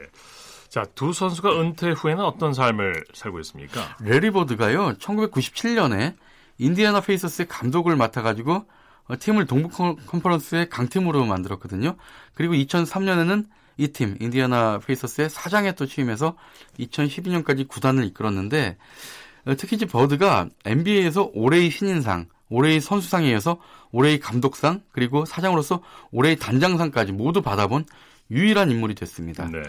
[0.68, 3.96] 자, 두 선수가 은퇴 후에는 어떤 삶을 살고 있습니까?
[4.00, 6.14] 래리 버드가요, 1997년에
[6.58, 8.66] 인디애나 페이서스의 감독을 맡아가지고
[9.08, 11.96] 어, 팀을 동부 컨- 컨퍼런스의 강팀으로 만들었거든요.
[12.34, 13.46] 그리고 2003년에는
[13.78, 16.36] 이 팀, 인디애나 페이서스의 사장에 또 취임해서
[16.80, 18.76] 2012년까지 구단을 이끌었는데,
[19.46, 23.58] 어, 특히 이제 버드가 NBA에서 올해의 신인상, 올해의 선수상에 이어서
[23.92, 25.80] 올해의 감독상, 그리고 사장으로서
[26.12, 27.86] 올해의 단장상까지 모두 받아본
[28.30, 29.48] 유일한 인물이 됐습니다.
[29.48, 29.62] 네.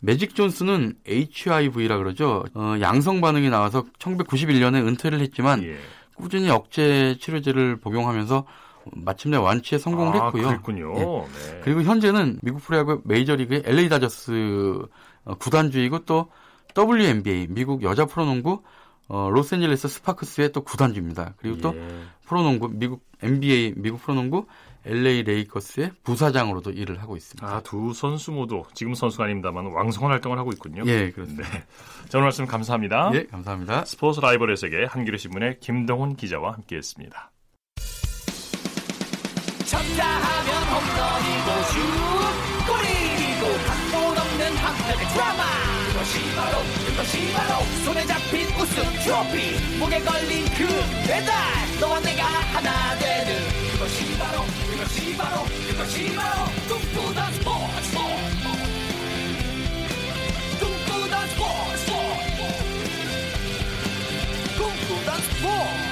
[0.00, 2.44] 매직 존슨은 HIV라 그러죠.
[2.54, 5.76] 어, 양성 반응이 나와서 1991년에 은퇴를 했지만 예.
[6.14, 8.46] 꾸준히 억제 치료제를 복용하면서
[8.92, 10.46] 마침내 완치에 성공을 아, 했고요.
[10.46, 10.94] 그랬군요.
[10.96, 11.00] 예.
[11.00, 11.60] 네.
[11.64, 14.78] 그리고 현재는 미국 프로야구 메이저리그의 LA 다저스
[15.24, 16.30] 어, 구단주이고 또
[16.76, 18.62] WNBA 미국 여자 프로농구
[19.08, 21.34] 어, 로스앤젤레스 스파크스의 또 구단주입니다.
[21.36, 21.88] 그리고 또 예.
[22.26, 24.46] 프로농구 미국 NBA 미국 프로농구
[24.86, 27.46] LA 레이커스의 부사장으로도 일을 하고 있습니다.
[27.46, 30.82] 아, 두 선수 모두 지금 선수가 아닙니다만 왕성한 활동을 하고 있군요.
[30.86, 31.48] 예, 그렇습니다.
[31.50, 31.64] 네.
[32.08, 33.10] 자, 오늘 말씀 감사합니다.
[33.14, 33.86] 예, 감사합니다.
[33.86, 37.30] 스포츠 라이벌의 세계 한겨레 신문의 김동훈 기자와 함께했습니다.
[39.64, 41.80] 쳤다 하면 홈런이고 슛
[42.66, 45.53] 골이고 각본 없는 한편의 드라마
[46.04, 50.66] 그것이 바로 그것이 바로 손에 잡힌 우승 트로피 목에 걸린 그
[51.08, 51.32] 배달
[51.80, 53.34] 너와 내가 하나 되는
[53.72, 57.96] 그것이 바로 그것이 바로 그것이 바로 꿈꾸던 스포츠
[60.60, 61.92] 꿈꾸던 스포츠
[64.58, 65.84] 꿈꾸던 스포츠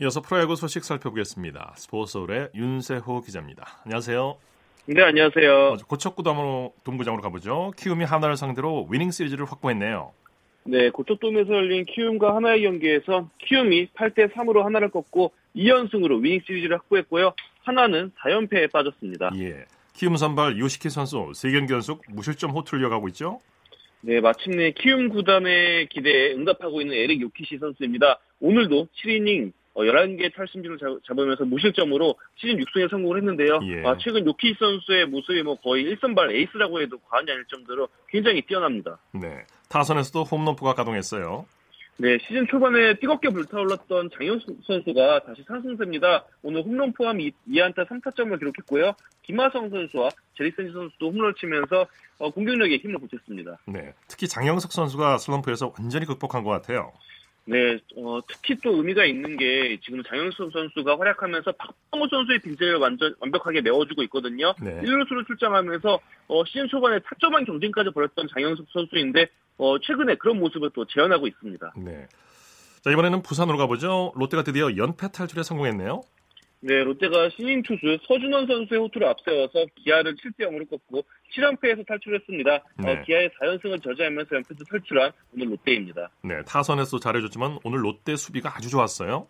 [0.00, 1.74] 이어서 프로야구 소식 살펴보겠습니다.
[1.76, 3.80] 스포츠홀의 윤세호 기자입니다.
[3.82, 4.38] 안녕하세요.
[4.90, 5.68] 네, 안녕하세요.
[5.68, 7.74] 먼저 고척구담으로 동구장으로 가보죠.
[7.76, 10.12] 키움이 하나를 상대로 위닝 시리즈를 확보했네요.
[10.64, 17.34] 네, 고척돔에서 열린 키움과 한화의 경기에서 키움이 8대 3으로 한화를 꺾고 2연승으로 위닝 시리즈를 확보했고요.
[17.64, 19.30] 한화는 4연패에 빠졌습니다.
[19.36, 19.66] 예.
[19.92, 23.40] 키움 선발 요키시 선수 3경기 연속 무실점 호투를 이어가고 있죠.
[24.00, 28.20] 네, 마침내 키움 구단의 기대에 응답하고 있는 에릭 요키시 선수입니다.
[28.40, 33.60] 오늘도 7이닝 11개 탈삼진을 잡으면서 무실점으로 시즌 6승에 성공을 했는데요.
[33.64, 33.86] 예.
[33.86, 38.98] 아, 최근 요키시 선수의 모습이 뭐 거의 1선발 에이스라고 해도 과언이 아닐 정도로 굉장히 뛰어납니다.
[39.12, 39.44] 네.
[39.68, 41.46] 타선에서도 홈런프가 가동했어요.
[42.00, 46.26] 네, 시즌 초반에 뜨겁게 불타올랐던 장현수 선수가 다시 상승세입니다.
[46.42, 48.92] 오늘 홈런 포함 2, 2안타 3타점을 기록했고요.
[49.22, 53.58] 김하성 선수와 제리센지 선수도 홈런을 치면서 어, 공격력에 힘을 보탰습니다.
[53.66, 53.92] 네.
[54.06, 56.92] 특히 장영석 선수가 슬럼프에서 완전히 극복한 것 같아요.
[57.48, 63.14] 네, 어, 특히 또 의미가 있는 게 지금 장현수 선수가 활약하면서 박병호 선수의 빈자리를 완전
[63.20, 64.52] 완벽하게 메워주고 있거든요.
[64.60, 64.82] 네.
[64.82, 70.84] 1루수를 출장하면서 어, 시즌 초반에 타점왕 경쟁까지 벌였던 장영석 선수인데 어, 최근에 그런 모습을 또
[70.84, 71.72] 재현하고 있습니다.
[71.78, 72.06] 네.
[72.82, 74.12] 자, 이번에는 부산으로 가보죠.
[74.14, 76.02] 롯데가 드디어 연패 탈출에 성공했네요.
[76.60, 82.64] 네, 롯데가 신인 투수 서준원 선수의 호투를 앞세워서 기아를 7대 0으로 꺾고 7연패에서 탈출했습니다.
[82.78, 82.92] 네.
[82.92, 86.10] 어, 기아의 4연승을 저지하면서 연패에서 탈출한 오늘 롯데입니다.
[86.22, 89.28] 네, 타선에서 잘해줬지만 오늘 롯데 수비가 아주 좋았어요.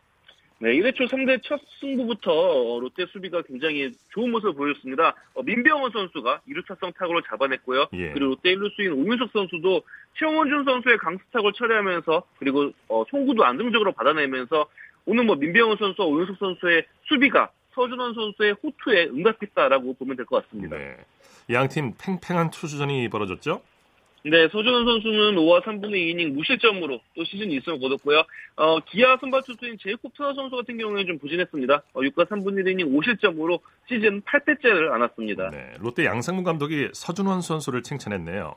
[0.61, 5.15] 네, 1회 초 상대 첫 승부부터 어, 롯데 수비가 굉장히 좋은 모습을 보여줬습니다.
[5.35, 7.87] 어, 민병헌 선수가 2루타성 타구를 잡아냈고요.
[7.93, 8.11] 예.
[8.11, 9.83] 그리고 롯데 1루수인 오윤석 선수도
[10.19, 14.67] 최원준 선수의 강스타구를 처리하면서 그리고 어, 송구도 안정적으로 받아내면서
[15.09, 20.77] 오늘 뭐 민병헌 선수와 오윤석 선수의 수비가 서준원 선수의 호투에 응답했다라고 보면 될 것 같습니다.
[20.77, 20.97] 네.
[21.51, 23.63] 양팀 팽팽한 투수전이 벌어졌죠?
[24.25, 28.23] 네, 서준원 선수는 5와 3분의 2이닝 무실점으로 또 시즌 2승을 거뒀고요.
[28.57, 31.83] 어, 기아 선발 투수인 제이콥 트너 선수 같은 경우에는 좀 부진했습니다.
[31.95, 35.51] 어, 6과 3분의 1이닝 5실점으로 시즌 8패째를 안았습니다.
[35.51, 38.57] 네, 롯데 양상문 감독이 서준원 선수를 칭찬했네요.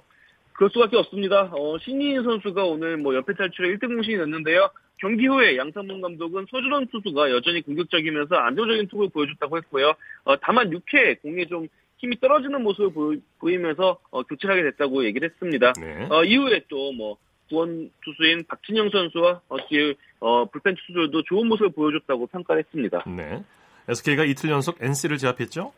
[0.53, 1.49] 그럴 수밖에 없습니다.
[1.53, 4.69] 어, 신인 선수가 오늘 뭐 연패 탈출에 1등 공신이 났는데요.
[5.01, 9.93] 경기 후에 양상문 감독은 서준원 투수가 여전히 공격적이면서 안정적인 투구를 보여줬다고 했고요.
[10.25, 13.97] 어, 다만 6회 공에 좀 힘이 떨어지는 모습을 보, 이 면서
[14.29, 15.73] 교체를 하게 됐다고 얘기를 했습니다.
[15.73, 16.07] 네.
[16.09, 17.17] 어, 이후에 또뭐
[17.49, 23.03] 구원 투수인 박진영 선수와 어, 뒤에 어, 불펜 투수들도 좋은 모습을 보여줬다고 평가를 했습니다.
[23.07, 23.43] 네.
[23.89, 25.73] SK가 이틀 연속 NC를 제압했죠?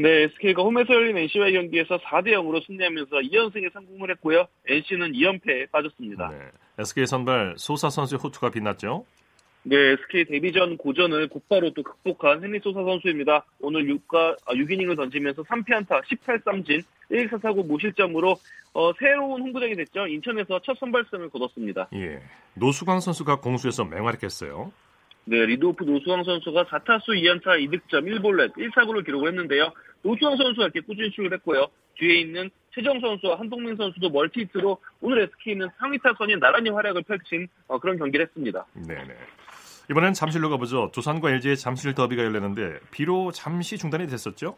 [0.00, 4.46] 네, SK가 홈에서 열린 NC와의 경기에서 4대 0으로 승리하면서 2연승에 성공을 했고요.
[4.68, 6.28] NC는 2연패에 빠졌습니다.
[6.28, 6.38] 네.
[6.78, 9.04] SK 선발 소사 선수의 호투가 빛났죠?
[9.64, 13.44] 네, SK 데뷔전 고전을 곧바로 또 극복한 헨리 소사 선수입니다.
[13.58, 18.36] 오늘 6과, 아, 6이닝을 던지면서 3피안타 18삼진 1사사구 무실점으로
[18.74, 20.06] 어, 새로운 홍구장이 됐죠.
[20.06, 21.88] 인천에서 첫 선발승을 거뒀습니다.
[21.94, 22.22] 예.
[22.54, 24.70] 노수광 선수가 공수에서 맹활약했어요.
[25.28, 29.70] 네, 리드오프 노수광 선수가 4타수 2안타 2득점 1볼넷 1사구를 기록을 했는데요.
[30.02, 31.66] 노수광 선수가 이렇게 꾸준히 출루했고요.
[31.98, 37.78] 뒤에 있는 최정 선수와 한동민 선수도 멀티히트로 오늘 SK는 상위 타선이 나란히 활약을 펼친 어,
[37.78, 38.64] 그런 경기를 했습니다.
[38.72, 39.14] 네네.
[39.90, 40.90] 이번엔 잠실로 가보죠.
[40.94, 44.56] 두산과 LG의 잠실 더비가 열렸는데 비로 잠시 중단이 됐었죠?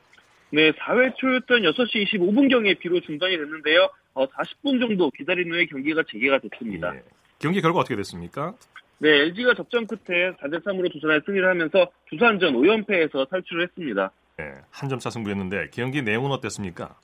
[0.50, 3.88] 네, 4회 초였던 6시 25분경에 비로 중단이 됐는데요.
[4.14, 6.94] 어, 40분 정도 기다린 후에 경기가 재개가 됐습니다.
[7.40, 8.54] 경기 결과 어떻게 됐습니까?
[9.02, 14.10] 네, LG가 접전 끝에 4대 3으로 두산에 승리를 하면서 두산전 5연패에서 탈출을 했습니다.
[14.36, 16.94] 네, 한 점 차 승부였는데 경기 내용은 어땠습니까?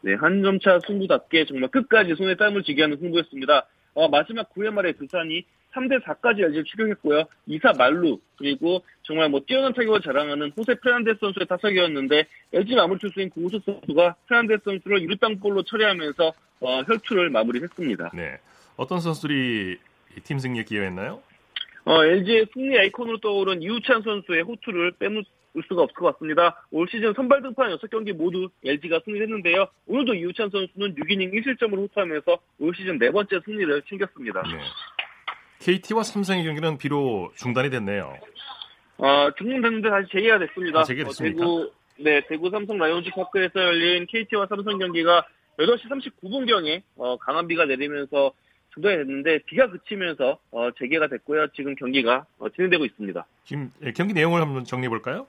[0.00, 3.66] 네, 한 점 차 승부답게 정말 끝까지 손에 땀을 쥐게 하는 승부였습니다.
[3.94, 7.24] 어, 마지막 9회 말에 두산이 3대 4까지 LG를 추격했고요.
[7.48, 13.28] 2사 말루 그리고 정말 뭐 뛰어난 타격을 자랑하는 호세 프란데스 선수의 타석이었는데 LG 마무리 투수인
[13.30, 18.10] 고우석 선수가 페르난데스 선수를 2루 땅볼로 처리하면서 어, 혈투를 마무리했습니다.
[18.14, 18.38] 네.
[18.76, 19.78] 어떤 선수들이
[20.18, 21.22] 이팀 승리에 기여했나요?
[21.84, 25.24] 어, LG의 승리 아이콘으로 떠오른 이우찬 선수의 호투를 빼놓을
[25.68, 26.64] 수가 없을 것 같습니다.
[26.70, 29.66] 올 시즌 선발 등판 6경기 모두 LG가 승리했는데요.
[29.86, 34.42] 오늘도 이우찬 선수는 6이닝 1실점을 호투하면서 올 시즌 네 번째 승리를 챙겼습니다.
[35.58, 38.16] KT와 삼성의 경기는 비로 중단이 됐네요.
[38.98, 40.80] 어, 중단됐는데 다시 재개가 됐습니다.
[40.80, 41.44] 아, 재개됐습니까?
[41.44, 45.26] 어, 대구, 네, 대구 삼성 라이온즈 파크에서 열린 KT와 삼성 경기가
[45.58, 48.32] 8시 39분경에 어, 강한 비가 내리면서
[48.74, 51.48] 중단이 됐는데 비가 그치면서 어, 재개가 됐고요.
[51.54, 53.26] 지금 경기가 어, 진행되고 있습니다.
[53.44, 55.26] 지금 예, 경기 내용을 한번 정리해 볼까요?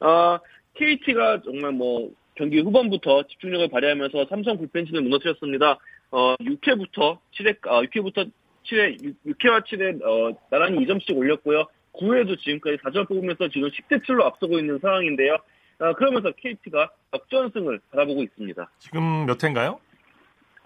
[0.00, 0.38] 어,
[0.74, 5.78] KT가 정말 뭐 경기 후반부터 집중력을 발휘하면서 삼성 불펜진을 무너뜨렸습니다.
[6.10, 8.30] 어, 6회부터 7회, 아, 6회부터
[8.64, 11.66] 7회, 6, 회와 7회 어, 나란히 2점씩 올렸고요.
[11.92, 15.36] 9회도 지금까지 4점 뽑으면서 지금 10대 7로 앞서고 있는 상황인데요.
[15.80, 18.70] 아, 그러면서 KT가 역전승을 바라보고 있습니다.
[18.78, 19.80] 지금 몇 회인가요?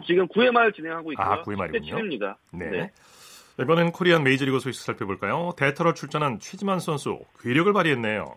[0.06, 1.26] 지금 9회 말 진행하고 있고요.
[1.26, 1.96] 아, 9회 말이군요.
[1.96, 2.36] 10대 7입니다.
[2.52, 2.90] 네.
[3.60, 5.52] 이번엔 코리안 메이저리그 소식 살펴볼까요?
[5.58, 8.34] 대타로 출전한 최지만 선수 괴력을 발휘했네요.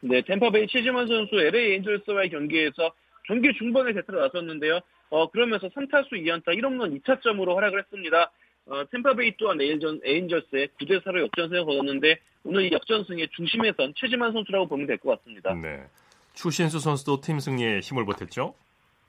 [0.00, 2.92] 네, 템파베이 최지만 선수 LA 엔젤스와의 경기에서
[3.26, 4.80] 경기 중반에 대타로 나섰는데요.
[5.10, 8.30] 어, 그러면서 3타수 2안타 1홈런 2타점으로 활약을 했습니다.
[8.66, 14.68] 어, 템파베이 또한 에인전, 에인절스의 9대4로 역전승을 거뒀는데 오늘 이 역전승의 중심에 선 최지만 선수라고
[14.68, 15.54] 보면 될 것 같습니다.
[15.54, 15.84] 네.
[16.34, 18.54] 추신수 선수도 팀 승리에 힘을 보탰죠?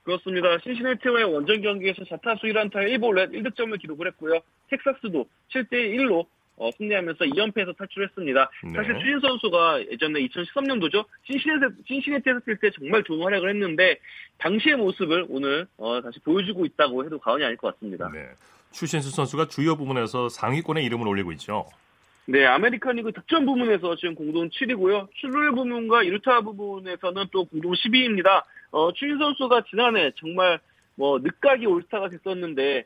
[0.04, 0.58] 그렇습니다.
[0.62, 4.40] 신시내티와의 원정 경기에서 4타수 1안타 1볼넷 1득점을 기록을 했고요.
[4.68, 8.50] 텍사스도 7대1로 어, 승리하면서 2연패에서 탈출했습니다.
[8.64, 8.72] 네.
[8.74, 11.04] 사실 추신 선수가 예전에 2013년도죠.
[11.24, 13.98] 신시내티, 신시내티에서 뛸 때 정말 좋은 활약을 했는데
[14.38, 18.08] 당시의 모습을 오늘 어, 다시 보여주고 있다고 해도 과언이 아닐 것 같습니다.
[18.12, 18.28] 네.
[18.72, 21.66] 추신수 선수가 주요 부문에서 상위권에 이름을 올리고 있죠.
[22.26, 25.08] 네, 아메리칸 리그 득점 부문에서 지금 공동 7위고요.
[25.14, 28.42] 출루율 부문과 1루타 부분에서는 또 공동 10위입니다.
[28.74, 30.58] 어, 추신수 선수가 지난해 정말
[30.96, 32.84] 뭐 늦깎이 올스타가 됐었는데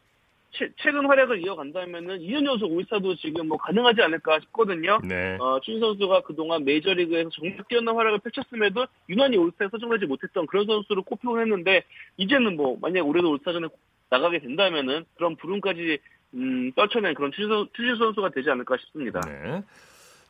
[0.50, 4.98] 최, 최근 활약을 이어간다면은 2년 연속 올스타도 지금 뭐 가능하지 않을까 싶거든요.
[5.02, 5.38] 네.
[5.40, 11.02] 어, 추신수 선수가 그동안 메이저리그에서 정말 뛰어난 활약을 펼쳤음에도 유난히 올스타에 선정되지 못했던 그런 선수로
[11.04, 11.82] 꼽히곤 했는데
[12.18, 13.68] 이제는 뭐 만약 올해도 올스타전에
[14.10, 15.98] 나가게 된다면은 그런 부름까지
[16.34, 19.20] 음, 떨쳐낸 그런 추신 선수가 되지 않을까 싶습니다.
[19.20, 19.62] 네.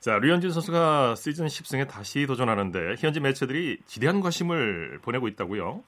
[0.00, 5.82] 자, 류현진 선수가 시즌 10승에 다시 도전하는데 현지 매체들이 지대한 관심을 보내고 있다고요?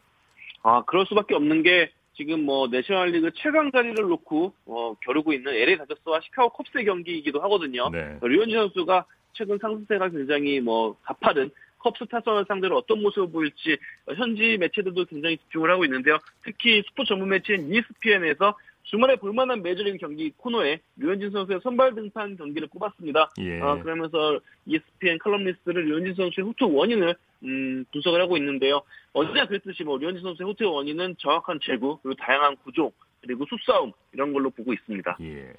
[0.63, 5.79] 아, 그럴 수밖에 없는 게 지금 뭐 내셔널리그 최강 자리를 놓고 어, 겨루고 있는 LA
[5.79, 7.89] 다저스와 시카고 컵스의 경기이기도 하거든요.
[7.91, 8.19] 네.
[8.21, 13.79] 류현진 선수가 최근 상승세가 굉장히 뭐 가파른 컵스 타선을 상대로 어떤 모습을 보일지
[14.17, 16.19] 현지 매체들도 굉장히 집중을 하고 있는데요.
[16.45, 18.55] 특히 스포츠 전문 매체인 ESPN에서
[18.91, 23.31] 주말에 볼만한 메이저리그 경기 코너에 류현진 선수의 선발 등판 경기를 꼽았습니다.
[23.39, 23.61] 예.
[23.61, 27.15] 어, 그러면서 ESPN 칼럼니스트는 류현진 선수의 호투 원인을
[27.45, 28.83] 음, 분석을 하고 있는데요.
[29.13, 34.33] 언제나 그랬듯이 뭐 류현진 선수의 호투 원인은 정확한 제구 그리고 다양한 구종 그리고 수싸움 이런
[34.33, 35.19] 걸로 보고 있습니다.
[35.21, 35.53] 예.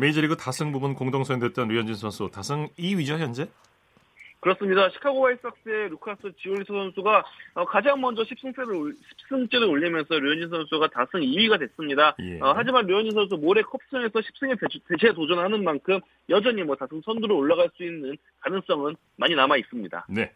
[0.00, 3.48] 메이저리그 다승 부분 공동선 됐던 류현진 선수 다승 2위죠 현재?
[4.40, 4.88] 그렇습니다.
[4.90, 7.24] 시카고 화이트삭스의 루카스 지올리스 선수가
[7.54, 8.96] 어, 가장 먼저 10승째를,
[9.30, 12.14] 10승째를 올리면서 류현진 선수가 다승 2위가 됐습니다.
[12.20, 12.38] 예.
[12.40, 14.58] 어, 하지만 류현진 선수 모레 컵스에서 10승에
[14.88, 20.06] 대체 도전하는 만큼 여전히 뭐 다승 선두로 올라갈 수 있는 가능성은 많이 남아 있습니다.
[20.10, 20.32] 네.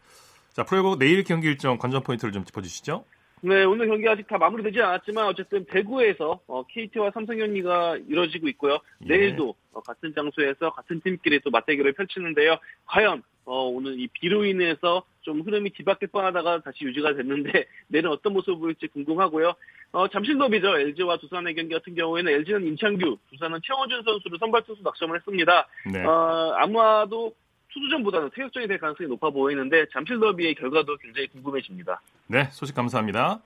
[0.53, 3.05] 자, 프로야구 내일 경기 일정 관전 포인트를 좀 짚어주시죠.
[3.43, 8.77] 네, 오늘 경기 아직 다 마무리되지 않았지만 어쨌든 대구에서 어, KT와 삼성 경기가 이뤄지고 있고요.
[9.05, 9.17] 예.
[9.17, 12.57] 내일도 어, 같은 장소에서 같은 팀끼리 또 맞대결을 펼치는데요.
[12.85, 18.33] 과연 어, 오늘 이 비로 인해서 좀 흐름이 뒤바뀔 뻔하다가 다시 유지가 됐는데 내일은 어떤
[18.33, 19.53] 모습을 보일지 궁금하고요.
[19.93, 20.77] 어, 잠실 더비죠.
[20.77, 25.67] LG와 두산의 경기 같은 경우에는 LG는 임창규, 두산은 최원준 선수를 선발 투수 낙점을 했습니다.
[25.91, 26.05] 네.
[26.05, 27.33] 어, 아마도
[27.73, 32.01] 투수전보다는 태극전이 될 가능성이 높아 보이는데 잠실 더비의 결과도 굉장히 궁금해집니다.
[32.31, 33.41] 네, 소식 감사합니다.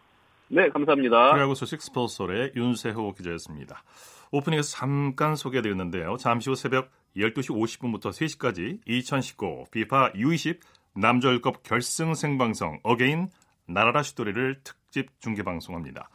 [0.47, 1.31] 네, 감사합니다.
[1.31, 3.81] 프로야구 소식 스포츠솔의 윤세호 기자였습니다.
[4.29, 6.17] 오프닝에서 잠깐 소개해드렸는데요.
[6.17, 10.59] 잠시 후 새벽 12시 50분부터 3시까지 2019 FIFA U20
[10.93, 13.29] 남절급 결승 생방송 again
[13.65, 16.07] 날아라 슛돌이를 특집 중계 방송합니다.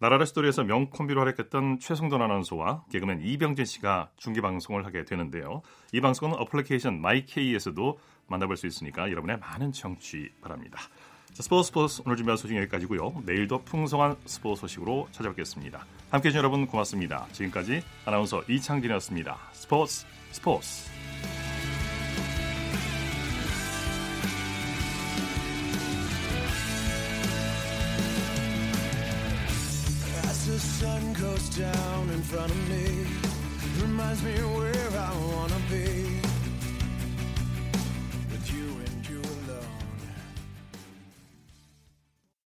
[0.00, 5.62] 날아라 슛돌이에서 명콤비로 활약했던 최성돈 아나운서와 개그맨 이병진 씨가 중계 방송을 하게 되는데요.
[5.92, 7.96] 이 방송은 어플리케이션 my K에서도
[8.26, 10.80] 만나볼 수 있으니까 여러분의 많은 청취 바랍니다.
[11.38, 13.22] 자, 스포츠 스포츠 오늘 준비한 소식 여기까지고요.
[13.24, 15.86] 내일도 풍성한 스포츠 소식으로 찾아뵙겠습니다.
[16.10, 17.28] 함께해 주신 여러분 고맙습니다.
[17.30, 19.38] 지금까지 아나운서 이창진이었습니다.
[19.52, 20.90] 스포츠 스포츠
[31.54, 33.06] down in front of me,
[33.80, 34.88] reminds me where